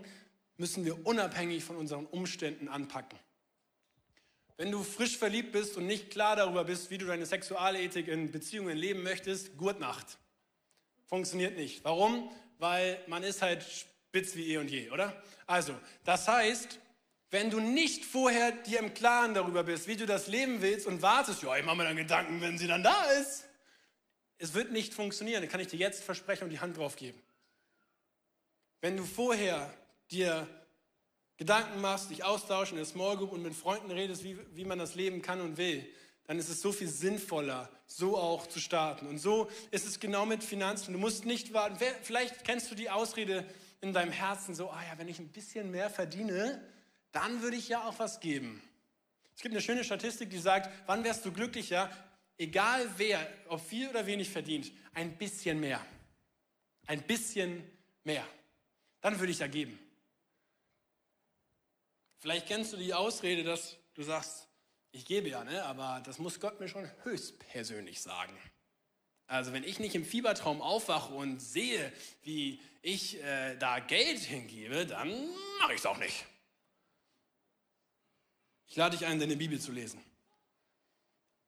[0.58, 3.18] müssen wir unabhängig von unseren Umständen anpacken.
[4.62, 8.32] Wenn du frisch verliebt bist und nicht klar darüber bist, wie du deine Sexualethik in
[8.32, 10.20] Beziehungen leben möchtest, Gurtnacht.
[11.08, 11.84] Funktioniert nicht.
[11.84, 12.32] Warum?
[12.60, 15.20] Weil man ist halt spitz wie eh und je, oder?
[15.48, 16.78] Also, das heißt,
[17.32, 21.02] wenn du nicht vorher dir im Klaren darüber bist, wie du das leben willst und
[21.02, 23.46] wartest, ja, ich mache mir dann Gedanken, wenn sie dann da ist,
[24.38, 27.20] es wird nicht funktionieren, kann ich dir jetzt versprechen und die Hand drauf geben.
[28.80, 29.74] Wenn du vorher
[30.12, 30.48] dir
[31.42, 34.78] Gedanken machst, dich austauschen in der Small Group und mit Freunden redest, wie, wie man
[34.78, 35.84] das leben kann und will,
[36.28, 39.08] dann ist es so viel sinnvoller, so auch zu starten.
[39.08, 40.94] Und so ist es genau mit Finanzen.
[40.94, 41.84] Du musst nicht warten.
[42.04, 43.44] Vielleicht kennst du die Ausrede
[43.82, 46.64] in deinem Herzen so, ah ja, wenn ich ein bisschen mehr verdiene,
[47.12, 48.62] dann würde ich ja auch was geben.
[49.36, 51.90] Es gibt eine schöne Statistik, die sagt, wann wärst du glücklicher,
[52.38, 55.84] egal wer, ob viel oder wenig verdient, ein bisschen mehr.
[56.86, 57.64] Ein bisschen
[58.04, 58.28] mehr.
[59.02, 59.80] Dann würde ich da geben.
[62.22, 64.48] Vielleicht kennst du die Ausrede, dass du sagst,
[64.92, 68.38] ich gebe ja, ne, aber das muss Gott mir schon höchstpersönlich sagen.
[69.26, 74.86] Also wenn ich nicht im Fiebertraum aufwache und sehe, wie ich äh, da Geld hingebe,
[74.86, 75.10] dann
[75.60, 76.26] mache ich es auch nicht.
[78.68, 80.00] Ich lade dich ein, deine Bibel zu lesen.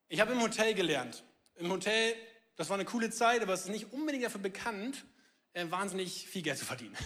[0.07, 1.23] Ich habe im Hotel gelernt.
[1.53, 2.15] Im Hotel,
[2.55, 5.05] das war eine coole Zeit, aber es ist nicht unbedingt dafür bekannt,
[5.53, 6.97] äh, wahnsinnig viel Geld zu verdienen.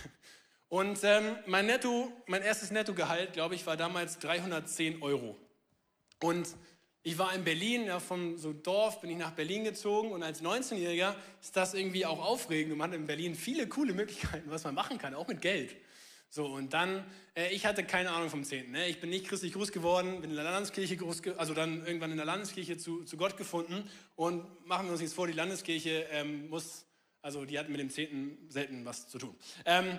[0.69, 5.38] Und ähm, mein Netto, mein erstes Nettogehalt, glaube ich, war damals 310 Euro.
[6.21, 6.47] Und
[7.03, 10.43] ich war in Berlin, ja, vom so Dorf bin ich nach Berlin gezogen und als
[10.43, 14.75] 19-Jähriger ist das irgendwie auch aufregend man hat in Berlin viele coole Möglichkeiten, was man
[14.75, 15.73] machen kann, auch mit Geld.
[16.30, 18.71] So, und dann, äh, ich hatte keine Ahnung vom Zehnten.
[18.71, 18.89] Ne?
[18.89, 22.17] Ich bin nicht christlich groß geworden, bin in der Landeskirche groß, also dann irgendwann in
[22.17, 23.89] der Landeskirche zu, zu Gott gefunden.
[24.17, 26.86] Und machen wir uns nichts vor, die Landeskirche ähm, muss,
[27.21, 29.36] also die hat mit dem Zehnten selten was zu tun.
[29.63, 29.97] Ähm,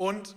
[0.00, 0.34] und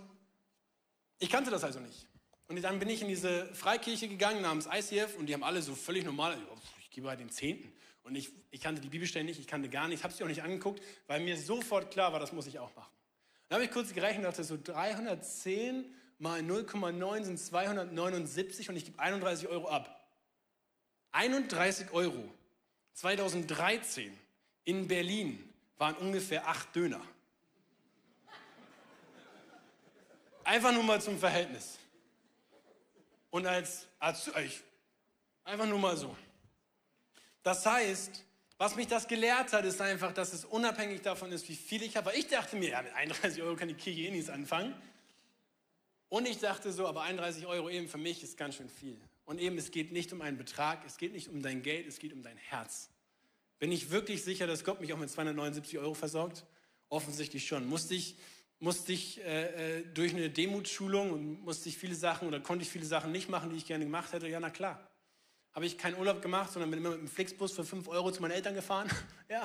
[1.19, 2.05] ich kannte das also nicht.
[2.49, 5.73] Und dann bin ich in diese Freikirche gegangen namens ICF und die haben alle so
[5.73, 6.37] völlig normal,
[6.81, 7.71] ich gebe halt den Zehnten.
[8.03, 10.43] Und ich, ich kannte die Bibelstelle nicht, ich kannte gar nichts, habe sie auch nicht
[10.43, 12.91] angeguckt, weil mir sofort klar war, das muss ich auch machen.
[13.47, 15.85] Dann habe ich kurz gerechnet und dachte so 310
[16.17, 20.05] mal 0,9 sind 279 und ich gebe 31 Euro ab.
[21.13, 22.29] 31 Euro
[22.95, 24.11] 2013
[24.65, 25.41] in Berlin
[25.77, 26.99] waren ungefähr acht Döner.
[30.43, 31.77] Einfach nur mal zum Verhältnis.
[33.29, 34.31] Und als Arzt,
[35.43, 36.15] einfach nur mal so.
[37.41, 38.23] Das heißt,
[38.57, 41.97] was mich das gelehrt hat, ist einfach, dass es unabhängig davon ist, wie viel ich
[41.97, 42.07] habe.
[42.07, 44.73] Weil ich dachte mir, ja, mit 31 Euro kann die Kirche eh nichts anfangen.
[46.09, 48.99] Und ich dachte so, aber 31 Euro eben für mich ist ganz schön viel.
[49.25, 51.97] Und eben, es geht nicht um einen Betrag, es geht nicht um dein Geld, es
[51.97, 52.89] geht um dein Herz.
[53.57, 56.45] Bin ich wirklich sicher, dass Gott mich auch mit 279 Euro versorgt?
[56.89, 57.65] Offensichtlich schon.
[57.67, 58.15] Musste ich,
[58.63, 62.69] musste ich äh, äh, durch eine Demutschulung und musste ich viele Sachen oder konnte ich
[62.69, 64.29] viele Sachen nicht machen, die ich gerne gemacht hätte?
[64.29, 64.89] Ja, na klar.
[65.51, 68.21] Habe ich keinen Urlaub gemacht, sondern bin immer mit dem Flixbus für 5 Euro zu
[68.21, 68.89] meinen Eltern gefahren?
[69.29, 69.43] ja,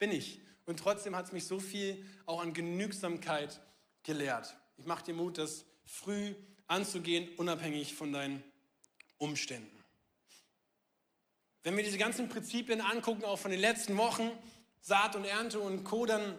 [0.00, 0.40] bin ich.
[0.64, 3.60] Und trotzdem hat es mich so viel auch an Genügsamkeit
[4.02, 4.56] gelehrt.
[4.78, 6.34] Ich mache dir Mut, das früh
[6.66, 8.42] anzugehen, unabhängig von deinen
[9.16, 9.70] Umständen.
[11.62, 14.28] Wenn wir diese ganzen Prinzipien angucken, auch von den letzten Wochen,
[14.80, 16.34] Saat und Ernte und Co., dann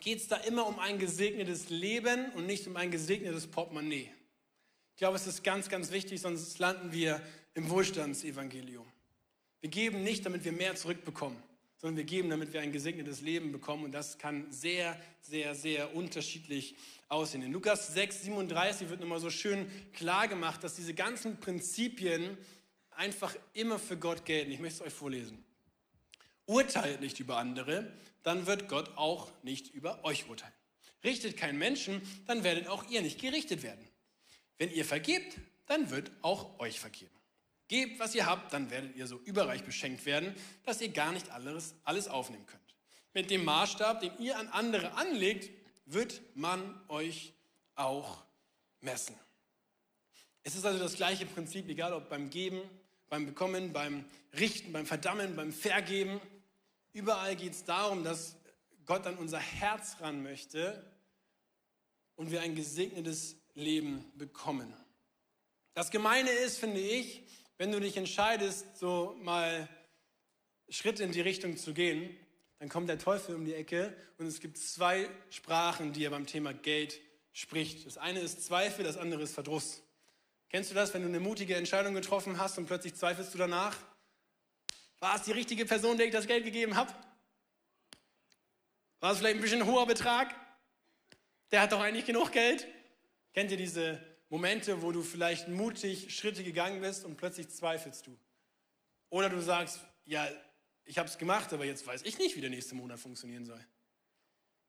[0.00, 4.10] geht es da immer um ein gesegnetes Leben und nicht um ein gesegnetes Portemonnaie.
[4.90, 7.20] Ich glaube, es ist ganz, ganz wichtig, sonst landen wir
[7.54, 8.86] im Wohlstandsevangelium.
[9.60, 11.40] Wir geben nicht, damit wir mehr zurückbekommen,
[11.76, 13.84] sondern wir geben, damit wir ein gesegnetes Leben bekommen.
[13.84, 16.74] Und das kann sehr, sehr, sehr unterschiedlich
[17.08, 17.42] aussehen.
[17.42, 22.36] In Lukas 6, 37 wird nochmal so schön klar gemacht, dass diese ganzen Prinzipien
[22.90, 24.50] einfach immer für Gott gelten.
[24.50, 25.44] Ich möchte es euch vorlesen.
[26.46, 30.54] Urteilt nicht über andere, dann wird Gott auch nicht über euch urteilen.
[31.04, 33.86] Richtet keinen Menschen, dann werdet auch ihr nicht gerichtet werden.
[34.58, 37.10] Wenn ihr vergebt, dann wird auch euch vergeben.
[37.68, 41.30] Gebt, was ihr habt, dann werdet ihr so überreich beschenkt werden, dass ihr gar nicht
[41.30, 42.60] alles, alles aufnehmen könnt.
[43.14, 45.50] Mit dem Maßstab, den ihr an andere anlegt,
[45.86, 47.32] wird man euch
[47.74, 48.22] auch
[48.80, 49.14] messen.
[50.44, 52.60] Es ist also das gleiche Prinzip, egal ob beim Geben,
[53.08, 54.04] beim Bekommen, beim
[54.38, 56.20] Richten, beim Verdammen, beim Vergeben.
[56.92, 58.36] Überall geht es darum, dass
[58.86, 60.84] Gott an unser Herz ran möchte
[62.16, 64.72] und wir ein gesegnetes Leben bekommen.
[65.74, 67.22] Das Gemeine ist, finde ich,
[67.58, 69.68] wenn du dich entscheidest, so mal
[70.68, 72.16] Schritte in die Richtung zu gehen,
[72.58, 76.26] dann kommt der Teufel um die Ecke und es gibt zwei Sprachen, die er beim
[76.26, 77.00] Thema Geld
[77.32, 77.86] spricht.
[77.86, 79.82] Das eine ist Zweifel, das andere ist Verdruss.
[80.48, 83.76] Kennst du das, wenn du eine mutige Entscheidung getroffen hast und plötzlich zweifelst du danach?
[85.02, 86.94] War es die richtige Person, der ich das Geld gegeben habe?
[89.00, 90.32] War es vielleicht ein bisschen ein hoher Betrag?
[91.50, 92.68] Der hat doch eigentlich genug Geld.
[93.32, 98.16] Kennt ihr diese Momente, wo du vielleicht mutig Schritte gegangen bist und plötzlich zweifelst du.
[99.10, 100.28] Oder du sagst, ja,
[100.84, 103.66] ich habe es gemacht, aber jetzt weiß ich nicht, wie der nächste Monat funktionieren soll.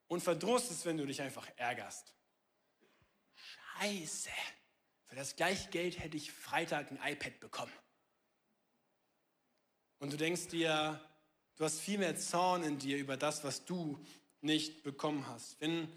[0.08, 2.12] Und Verdruss ist, wenn du dich einfach ärgerst.
[3.36, 4.32] Scheiße,
[5.06, 7.83] für das gleiche Geld hätte ich Freitag ein iPad bekommen.
[10.04, 11.00] Und du denkst dir,
[11.56, 13.98] du hast viel mehr Zorn in dir über das, was du
[14.42, 15.56] nicht bekommen hast.
[15.62, 15.88] Wenn,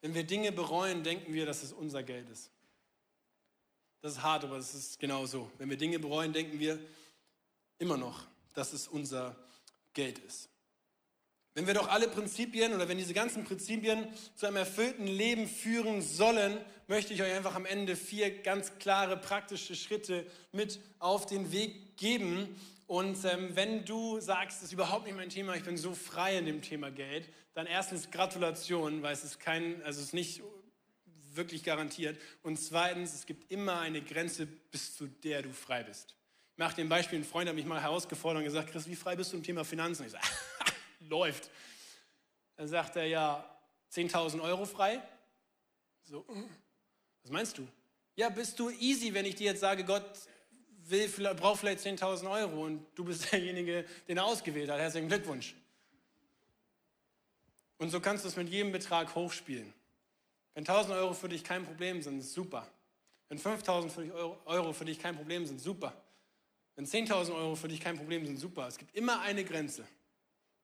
[0.00, 2.52] wenn wir Dinge bereuen, denken wir, dass es unser Geld ist.
[4.00, 5.50] Das ist hart, aber es ist genau so.
[5.58, 6.78] Wenn wir Dinge bereuen, denken wir
[7.78, 8.22] immer noch,
[8.54, 9.34] dass es unser
[9.92, 10.50] Geld ist.
[11.54, 16.00] Wenn wir doch alle Prinzipien oder wenn diese ganzen Prinzipien zu einem erfüllten Leben führen
[16.00, 21.50] sollen, möchte ich euch einfach am Ende vier ganz klare praktische Schritte mit auf den
[21.50, 22.54] Weg geben.
[22.88, 26.38] Und ähm, wenn du sagst, das ist überhaupt nicht mein Thema, ich bin so frei
[26.38, 30.42] in dem Thema Geld, dann erstens Gratulation, weil es ist kein, also es ist nicht
[31.34, 32.18] wirklich garantiert.
[32.42, 36.14] Und zweitens, es gibt immer eine Grenze, bis zu der du frei bist.
[36.52, 39.16] Ich mache dem Beispiel, ein Freund hat mich mal herausgefordert und gesagt, Chris, wie frei
[39.16, 40.06] bist du im Thema Finanzen?
[40.06, 40.24] Ich sage,
[41.00, 41.50] läuft.
[42.56, 43.44] Dann sagt er, ja,
[43.92, 45.02] 10.000 Euro frei.
[46.04, 46.24] So,
[47.22, 47.68] was meinst du?
[48.16, 50.08] Ja, bist du easy, wenn ich dir jetzt sage, Gott
[50.90, 54.78] will, braucht vielleicht 10.000 Euro und du bist derjenige, den er ausgewählt hat.
[54.78, 55.54] Herzlichen Glückwunsch.
[57.78, 59.72] Und so kannst du es mit jedem Betrag hochspielen.
[60.54, 62.66] Wenn 1000 Euro für dich kein Problem sind, ist super.
[63.28, 64.12] Wenn 5000
[64.46, 65.94] Euro für dich kein Problem sind, super.
[66.74, 68.66] Wenn 10.000 Euro für dich kein Problem sind, super.
[68.66, 69.86] Es gibt immer eine Grenze,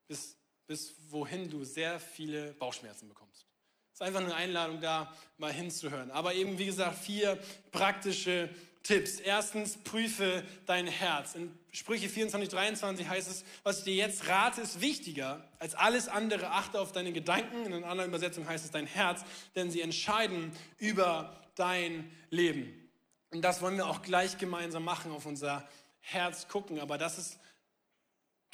[0.08, 3.46] bis, bis wohin du sehr viele Bauchschmerzen bekommst.
[3.92, 6.10] Es ist einfach eine Einladung da, mal hinzuhören.
[6.10, 7.38] Aber eben, wie gesagt, vier
[7.70, 8.48] praktische
[8.84, 9.18] Tipps.
[9.18, 11.34] Erstens, prüfe dein Herz.
[11.34, 16.06] In Sprüche 24, 23 heißt es, was ich dir jetzt rate, ist wichtiger als alles
[16.06, 16.50] andere.
[16.50, 17.64] Achte auf deine Gedanken.
[17.64, 19.24] In einer anderen Übersetzung heißt es dein Herz,
[19.56, 22.90] denn sie entscheiden über dein Leben.
[23.30, 25.66] Und das wollen wir auch gleich gemeinsam machen, auf unser
[26.00, 26.78] Herz gucken.
[26.78, 27.38] Aber das ist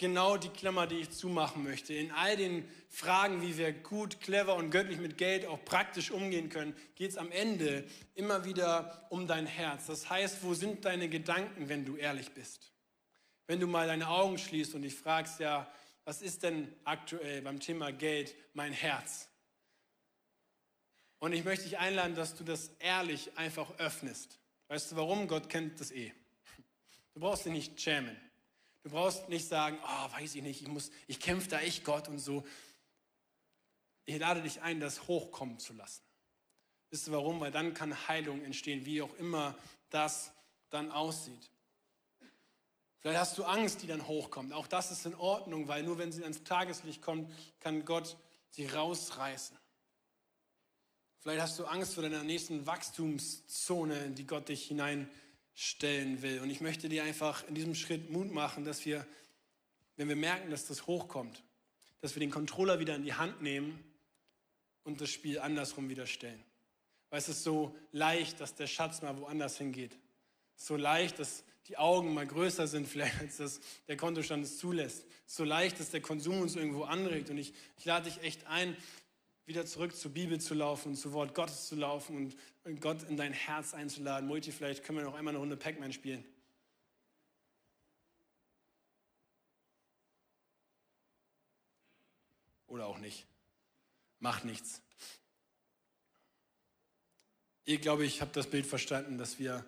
[0.01, 1.93] genau die Klammer, die ich zumachen möchte.
[1.93, 6.49] In all den Fragen, wie wir gut, clever und göttlich mit Geld auch praktisch umgehen
[6.49, 7.85] können, geht es am Ende
[8.15, 9.87] immer wieder um dein Herz.
[9.87, 12.73] Das heißt, wo sind deine Gedanken, wenn du ehrlich bist?
[13.47, 15.71] Wenn du mal deine Augen schließt und dich fragst, ja,
[16.07, 19.29] was ist denn aktuell beim Thema Geld mein Herz?
[21.19, 24.39] Und ich möchte dich einladen, dass du das ehrlich einfach öffnest.
[24.69, 25.29] Weißt du warum?
[25.29, 26.15] Gott kennt das eh.
[27.13, 28.17] Du brauchst dich nicht schämen.
[28.83, 32.19] Du brauchst nicht sagen, oh, weiß ich nicht, ich, ich kämpfe da echt Gott und
[32.19, 32.45] so.
[34.07, 36.03] Ich lade dich ein, das hochkommen zu lassen.
[36.89, 37.41] Wisst ihr warum?
[37.41, 39.55] Weil dann kann Heilung entstehen, wie auch immer
[39.91, 40.33] das
[40.71, 41.51] dann aussieht.
[43.01, 44.53] Vielleicht hast du Angst, die dann hochkommt.
[44.53, 48.17] Auch das ist in Ordnung, weil nur wenn sie ans Tageslicht kommt, kann Gott
[48.51, 49.57] sie rausreißen.
[51.21, 55.09] Vielleicht hast du Angst vor deiner nächsten Wachstumszone, in die Gott dich hinein
[55.55, 56.41] stellen will.
[56.41, 59.07] Und ich möchte dir einfach in diesem Schritt Mut machen, dass wir,
[59.97, 61.43] wenn wir merken, dass das hochkommt,
[62.01, 63.83] dass wir den Controller wieder in die Hand nehmen
[64.85, 66.43] und das Spiel andersrum wieder stellen.
[67.11, 69.99] Weil es ist so leicht, dass der Schatz mal woanders hingeht.
[70.57, 75.05] So leicht, dass die Augen mal größer sind, vielleicht als das der Kontostand es zulässt.
[75.27, 77.31] So leicht, dass der Konsum uns irgendwo anregt.
[77.31, 78.77] Und ich, ich lade dich echt ein,
[79.47, 83.17] wieder zurück zur Bibel zu laufen und zu Wort Gottes zu laufen und Gott in
[83.17, 84.29] dein Herz einzuladen.
[84.29, 86.25] Multi, vielleicht können wir noch einmal eine Runde Pac-Man spielen.
[92.67, 93.27] Oder auch nicht.
[94.21, 94.81] Macht nichts.
[97.65, 99.65] Ihr, glaube ich, habt das Bild verstanden, dass wir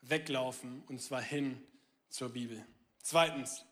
[0.00, 1.62] weglaufen und zwar hin
[2.08, 2.64] zur Bibel.
[3.02, 3.64] Zweitens,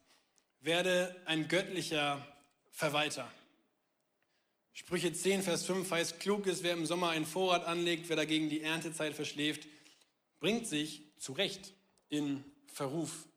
[0.61, 2.27] werde ein göttlicher
[2.71, 3.31] Verwalter.
[4.75, 8.49] Sprüche 10, Vers 5 heißt, klug ist, wer im Sommer einen Vorrat anlegt, wer dagegen
[8.49, 9.69] die Erntezeit verschläft,
[10.41, 11.75] bringt sich zurecht
[12.09, 13.29] in Verruf.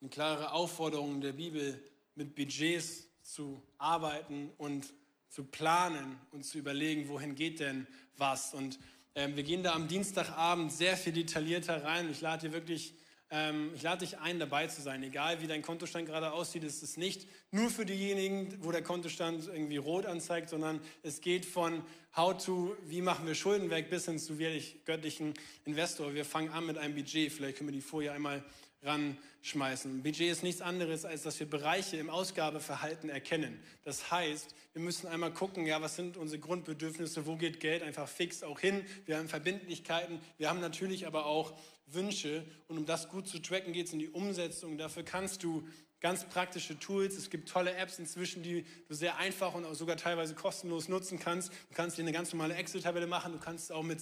[0.00, 1.82] Eine klare Aufforderung der Bibel,
[2.14, 4.92] mit Budgets zu arbeiten und
[5.28, 8.54] zu planen und zu überlegen, wohin geht denn was.
[8.54, 8.78] Und
[9.14, 12.10] äh, wir gehen da am Dienstagabend sehr viel detaillierter rein.
[12.10, 12.94] Ich lade dir wirklich
[13.30, 15.02] ähm, ich lade dich ein, dabei zu sein.
[15.02, 19.46] Egal wie dein Kontostand gerade aussieht, ist es nicht nur für diejenigen, wo der Kontostand
[19.46, 21.84] irgendwie rot anzeigt, sondern es geht von
[22.16, 26.12] how to, wie machen wir Schulden weg, bis hin zu wirklich göttlichen Investor.
[26.14, 27.32] Wir fangen an mit einem Budget.
[27.32, 28.42] Vielleicht können wir die Folie einmal
[28.82, 30.02] ranschmeißen.
[30.02, 33.62] Budget ist nichts anderes, als dass wir Bereiche im Ausgabeverhalten erkennen.
[33.84, 38.08] Das heißt, wir müssen einmal gucken, ja, was sind unsere Grundbedürfnisse, wo geht Geld einfach
[38.08, 38.84] fix auch hin.
[39.04, 41.52] Wir haben Verbindlichkeiten, wir haben natürlich aber auch
[41.92, 42.44] Wünsche.
[42.68, 44.78] Und um das gut zu tracken, geht es in die Umsetzung.
[44.78, 45.66] Dafür kannst du
[46.00, 47.16] ganz praktische Tools.
[47.16, 51.18] Es gibt tolle Apps inzwischen, die du sehr einfach und auch sogar teilweise kostenlos nutzen
[51.18, 51.50] kannst.
[51.50, 53.32] Du kannst dir eine ganz normale Excel-Tabelle machen.
[53.32, 54.00] Du kannst es auch mit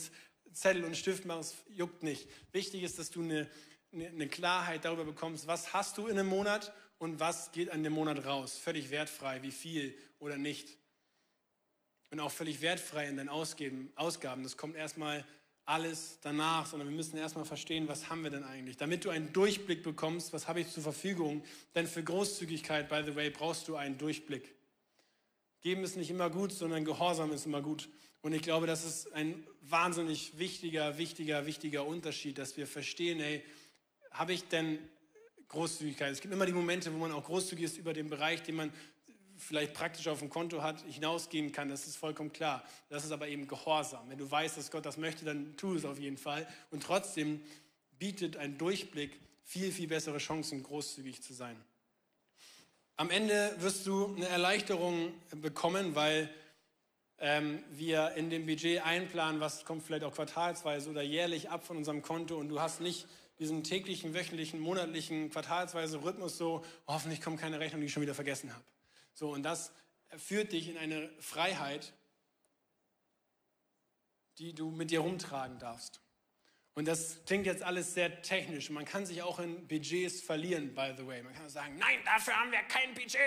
[0.53, 1.41] Zettel und Stift machen.
[1.41, 2.29] Es juckt nicht.
[2.53, 3.49] Wichtig ist, dass du eine,
[3.93, 7.93] eine Klarheit darüber bekommst, was hast du in einem Monat und was geht an dem
[7.93, 8.59] Monat raus.
[8.59, 10.79] Völlig wertfrei, wie viel oder nicht.
[12.11, 14.43] Und auch völlig wertfrei in deinen Ausgaben.
[14.43, 15.25] Das kommt erstmal
[15.69, 19.33] alles danach, sondern wir müssen erstmal verstehen, was haben wir denn eigentlich, damit du einen
[19.35, 21.45] Durchblick bekommst, was habe ich zur Verfügung.
[21.75, 24.55] Denn für Großzügigkeit, by the way, brauchst du einen Durchblick.
[25.61, 27.91] Geben ist nicht immer gut, sondern Gehorsam ist immer gut.
[28.23, 33.45] Und ich glaube, das ist ein wahnsinnig wichtiger, wichtiger, wichtiger Unterschied, dass wir verstehen, hey,
[34.11, 34.79] habe ich denn
[35.49, 36.13] Großzügigkeit?
[36.13, 38.73] Es gibt immer die Momente, wo man auch großzügig ist über den Bereich, den man
[39.39, 42.63] vielleicht praktisch auf dem Konto hat, hinausgehen kann, das ist vollkommen klar.
[42.89, 44.09] Das ist aber eben Gehorsam.
[44.09, 46.47] Wenn du weißt, dass Gott das möchte, dann tu es auf jeden Fall.
[46.71, 47.43] Und trotzdem
[47.99, 51.57] bietet ein Durchblick viel, viel bessere Chancen, großzügig zu sein.
[52.97, 56.29] Am Ende wirst du eine Erleichterung bekommen, weil
[57.21, 61.77] ähm, wir in dem Budget einplanen, was kommt vielleicht auch quartalsweise oder jährlich ab von
[61.77, 63.07] unserem Konto und du hast nicht
[63.39, 68.15] diesen täglichen, wöchentlichen, monatlichen, quartalsweise Rhythmus so, hoffentlich kommt keine Rechnung, die ich schon wieder
[68.15, 68.65] vergessen habe.
[69.19, 69.73] So, und das
[70.17, 71.93] führt dich in eine Freiheit,
[74.39, 76.01] die du mit dir rumtragen darfst.
[76.75, 78.71] Und das klingt jetzt alles sehr technisch.
[78.71, 81.21] Man kann sich auch in Budgets verlieren, by the way.
[81.25, 83.19] Man kann sagen, nein, dafür haben wir kein Budget.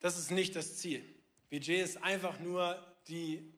[0.00, 1.04] Das ist nicht das Ziel.
[1.50, 3.52] Budget ist einfach nur die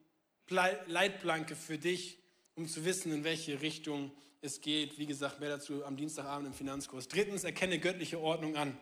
[0.49, 2.19] Leitplanke für dich,
[2.55, 4.11] um zu wissen, in welche Richtung
[4.41, 4.99] es geht.
[4.99, 7.07] Wie gesagt, mehr dazu am Dienstagabend im Finanzkurs.
[7.07, 8.77] Drittens, erkenne göttliche Ordnung an.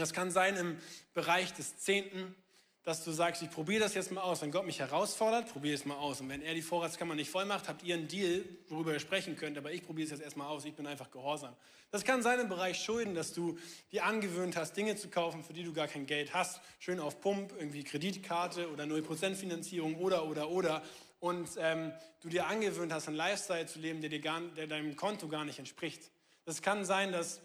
[0.00, 0.78] Das kann sein im
[1.14, 2.34] Bereich des Zehnten,
[2.82, 4.40] dass du sagst, ich probiere das jetzt mal aus.
[4.40, 6.22] Wenn Gott mich herausfordert, probiere es mal aus.
[6.22, 9.36] Und wenn er die Vorratskammer nicht voll macht, habt ihr einen Deal, worüber ihr sprechen
[9.36, 9.58] könnt.
[9.58, 10.64] Aber ich probiere es jetzt erstmal aus.
[10.64, 11.54] Ich bin einfach gehorsam.
[11.90, 13.58] Das kann sein im Bereich Schulden, dass du
[13.92, 16.62] dir angewöhnt hast, Dinge zu kaufen, für die du gar kein Geld hast.
[16.78, 20.82] Schön auf Pump, irgendwie Kreditkarte oder 0% Finanzierung oder, oder, oder.
[21.18, 21.92] Und ähm,
[22.22, 25.44] du dir angewöhnt hast, einen Lifestyle zu leben, der, dir gar, der deinem Konto gar
[25.44, 26.10] nicht entspricht.
[26.46, 27.42] Das kann sein, dass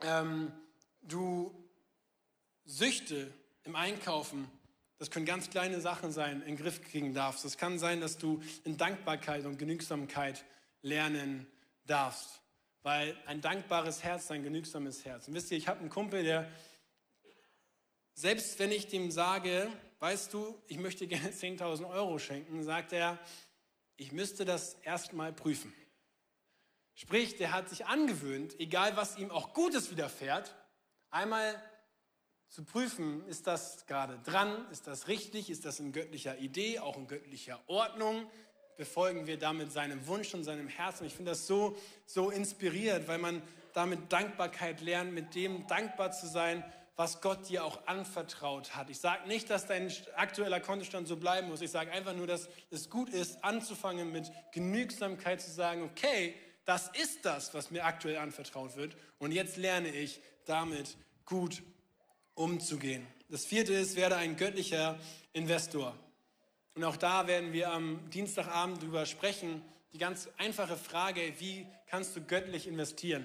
[0.00, 0.52] ähm,
[1.08, 1.54] du
[2.64, 3.32] Süchte
[3.64, 4.50] im Einkaufen,
[4.98, 7.44] das können ganz kleine Sachen sein, in den Griff kriegen darfst.
[7.44, 10.44] Es kann sein, dass du in Dankbarkeit und Genügsamkeit
[10.82, 11.46] lernen
[11.86, 12.42] darfst.
[12.82, 15.28] Weil ein dankbares Herz, ein genügsames Herz.
[15.28, 16.50] Und wisst ihr, ich habe einen Kumpel, der,
[18.14, 23.18] selbst wenn ich dem sage, weißt du, ich möchte gerne 10.000 Euro schenken, sagt er,
[23.96, 25.72] ich müsste das erstmal prüfen.
[26.94, 30.54] Sprich, der hat sich angewöhnt, egal was ihm auch Gutes widerfährt,
[31.10, 31.60] einmal
[32.48, 36.96] zu prüfen, ist das gerade dran, ist das richtig, ist das in göttlicher Idee, auch
[36.96, 38.26] in göttlicher Ordnung,
[38.76, 41.04] befolgen wir damit seinem Wunsch und seinem Herzen.
[41.06, 43.42] Ich finde das so, so inspiriert, weil man
[43.74, 46.64] damit Dankbarkeit lernt, mit dem dankbar zu sein,
[46.96, 48.90] was Gott dir auch anvertraut hat.
[48.90, 51.60] Ich sage nicht, dass dein aktueller Kontostand so bleiben muss.
[51.60, 56.34] Ich sage einfach nur, dass es gut ist, anzufangen mit Genügsamkeit zu sagen, okay,
[56.68, 58.94] das ist das, was mir aktuell anvertraut wird.
[59.18, 61.62] Und jetzt lerne ich damit gut
[62.34, 63.06] umzugehen.
[63.30, 65.00] Das vierte ist, werde ein göttlicher
[65.32, 65.98] Investor.
[66.74, 69.62] Und auch da werden wir am Dienstagabend drüber sprechen.
[69.94, 73.24] Die ganz einfache Frage, wie kannst du göttlich investieren?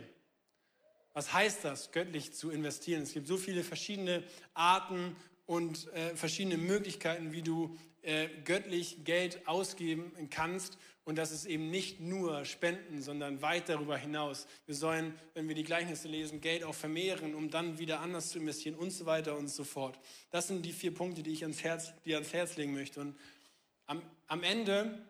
[1.12, 3.04] Was heißt das, göttlich zu investieren?
[3.04, 4.24] Es gibt so viele verschiedene
[4.54, 10.78] Arten und äh, verschiedene Möglichkeiten, wie du äh, göttlich Geld ausgeben kannst.
[11.06, 14.48] Und das ist eben nicht nur Spenden, sondern weit darüber hinaus.
[14.66, 18.40] Wir sollen, wenn wir die Gleichnisse lesen, Geld auch vermehren, um dann wieder anders zu
[18.40, 20.00] investieren und so weiter und so fort.
[20.32, 23.02] Das sind die vier Punkte, die ich ans Herz, dir ans Herz legen möchte.
[23.02, 23.18] Und
[23.86, 25.06] am, am Ende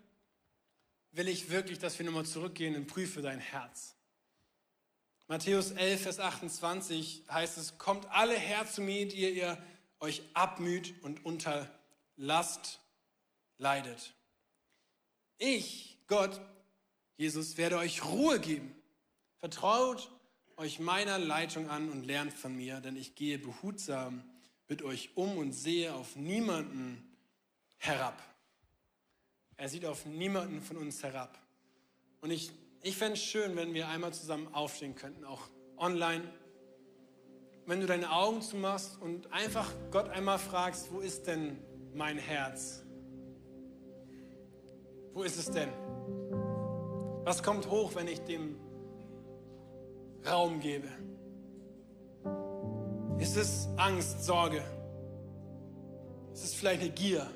[1.12, 3.96] will ich wirklich, dass wir nochmal zurückgehen und prüfe dein Herz.
[5.28, 9.58] Matthäus 11, Vers 28 heißt es, kommt alle her zu mir, die ihr
[10.00, 11.70] euch abmüht und unter
[12.18, 12.80] Last
[13.58, 14.14] leidet.
[15.38, 16.40] Ich, Gott,
[17.18, 18.76] Jesus, werde euch Ruhe geben.
[19.40, 20.10] Vertraut
[20.58, 24.24] euch meiner Leitung an und lernt von mir, denn ich gehe behutsam
[24.68, 27.04] mit euch um und sehe auf niemanden
[27.78, 28.22] herab.
[29.58, 31.38] Er sieht auf niemanden von uns herab.
[32.22, 36.24] Und ich, ich fände es schön, wenn wir einmal zusammen aufstehen könnten, auch online.
[37.66, 41.58] Wenn du deine Augen zumachst und einfach Gott einmal fragst, wo ist denn
[41.94, 42.84] mein Herz?
[45.14, 45.70] Wo ist es denn?
[47.24, 48.58] Was kommt hoch, wenn ich dem
[50.30, 50.88] Raum gebe?
[53.20, 54.64] Ist es Angst, Sorge?
[56.34, 57.28] Ist es vielleicht eine Gier?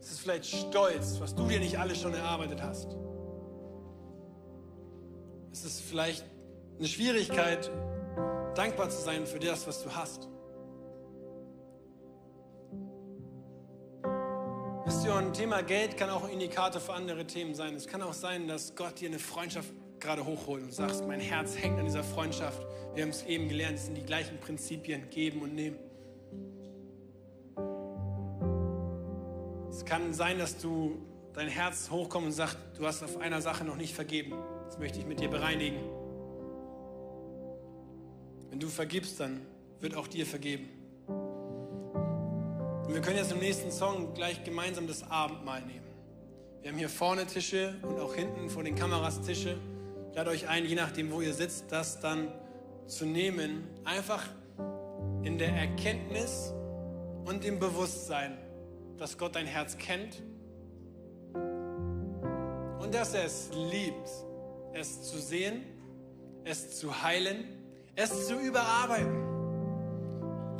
[0.00, 2.96] Ist es vielleicht Stolz, was du dir nicht alles schon erarbeitet hast?
[5.52, 6.24] Ist es vielleicht
[6.78, 7.70] eine Schwierigkeit,
[8.54, 10.28] dankbar zu sein für das, was du hast?
[15.16, 17.74] Ihr, ein Thema Geld kann auch ein Indikator für andere Themen sein.
[17.74, 21.56] Es kann auch sein, dass Gott dir eine Freundschaft gerade hochholt und sagst, mein Herz
[21.56, 22.60] hängt an dieser Freundschaft.
[22.94, 25.78] Wir haben es eben gelernt, es sind die gleichen Prinzipien, geben und nehmen.
[29.70, 30.98] Es kann sein, dass du
[31.32, 34.34] dein Herz hochkommt und sagst, du hast auf einer Sache noch nicht vergeben.
[34.66, 35.80] Das möchte ich mit dir bereinigen.
[38.50, 39.40] Wenn du vergibst, dann
[39.80, 40.68] wird auch dir vergeben.
[42.86, 45.84] Und wir können jetzt im nächsten Song gleich gemeinsam das Abendmahl nehmen.
[46.62, 49.56] Wir haben hier vorne Tische und auch hinten vor den Kameras Tische.
[50.10, 52.28] Ich lade euch ein, je nachdem, wo ihr sitzt, das dann
[52.86, 53.66] zu nehmen.
[53.84, 54.22] Einfach
[55.24, 56.52] in der Erkenntnis
[57.24, 58.38] und dem Bewusstsein,
[58.98, 60.22] dass Gott dein Herz kennt
[61.34, 64.08] und dass er es liebt,
[64.74, 65.64] es zu sehen,
[66.44, 67.48] es zu heilen,
[67.96, 69.25] es zu überarbeiten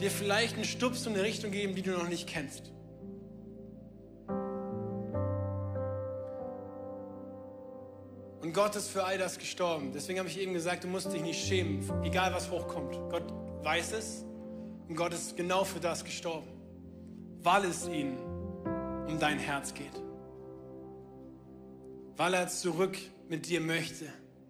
[0.01, 2.73] dir vielleicht einen Stups in eine Richtung geben, die du noch nicht kennst.
[8.43, 9.93] Und Gott ist für all das gestorben.
[9.93, 12.95] Deswegen habe ich eben gesagt, du musst dich nicht schämen, egal was hochkommt.
[13.11, 13.25] Gott
[13.65, 14.25] weiß es
[14.89, 16.49] und Gott ist genau für das gestorben,
[17.43, 18.17] weil es ihm
[19.09, 20.07] um dein Herz geht.
[22.17, 22.97] weil er zurück
[23.29, 24.07] mit dir möchte.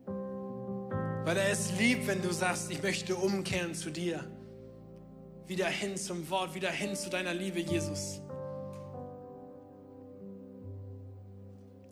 [0.07, 4.25] Weil er es liebt, wenn du sagst, ich möchte umkehren zu dir.
[5.47, 8.21] Wieder hin zum Wort, wieder hin zu deiner Liebe, Jesus.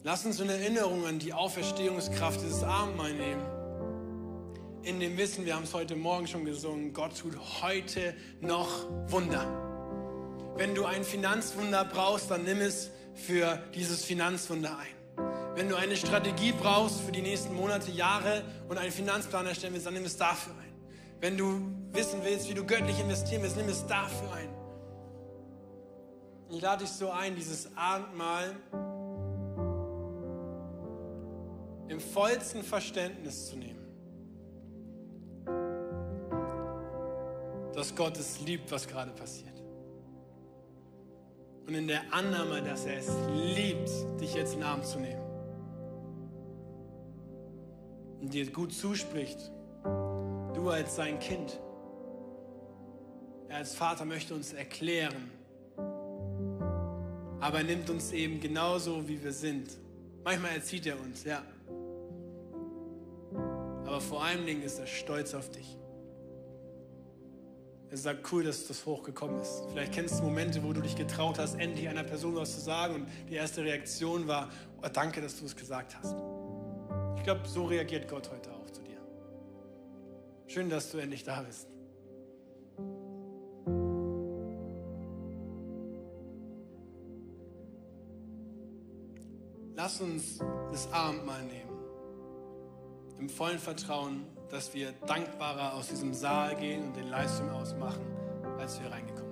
[0.02, 3.42] Lass uns in Erinnerung an die Auferstehungskraft dieses Abendmahl nehmen.
[4.82, 9.46] In dem Wissen, wir haben es heute Morgen schon gesungen, Gott tut heute noch Wunder.
[10.57, 15.55] Wenn du ein Finanzwunder brauchst, dann nimm es für dieses Finanzwunder ein.
[15.55, 19.86] Wenn du eine Strategie brauchst für die nächsten Monate, Jahre und einen Finanzplan erstellen willst,
[19.86, 20.63] dann nimm es dafür ein.
[21.24, 21.58] Wenn du
[21.92, 24.50] wissen willst, wie du göttlich investieren willst, nimm es dafür ein.
[26.50, 28.54] Ich lade dich so ein, dieses Abendmahl
[31.88, 33.80] im vollsten Verständnis zu nehmen.
[37.72, 39.62] Dass Gott es liebt, was gerade passiert.
[41.66, 43.08] Und in der Annahme, dass er es
[43.56, 45.24] liebt, dich jetzt in den Arm zu nehmen
[48.20, 49.53] und dir gut zuspricht,
[50.64, 51.60] du als sein Kind,
[53.48, 55.30] er als Vater möchte uns erklären,
[57.40, 59.68] aber er nimmt uns eben genauso, wie wir sind.
[60.24, 61.42] Manchmal erzieht er uns, ja.
[63.84, 65.76] Aber vor allen Dingen ist er stolz auf dich.
[67.90, 69.64] Er sagt, cool, dass das hochgekommen ist.
[69.70, 72.94] Vielleicht kennst du Momente, wo du dich getraut hast, endlich einer Person was zu sagen
[72.94, 74.48] und die erste Reaktion war,
[74.82, 76.16] oh, danke, dass du es gesagt hast.
[77.16, 78.53] Ich glaube, so reagiert Gott heute.
[80.47, 81.68] Schön, dass du endlich da bist.
[89.76, 90.38] Lass uns
[90.70, 91.70] das Abendmahl nehmen.
[93.18, 98.05] Im vollen Vertrauen, dass wir dankbarer aus diesem Saal gehen und den Livestream ausmachen,
[98.59, 99.23] als wir reingekommen sind.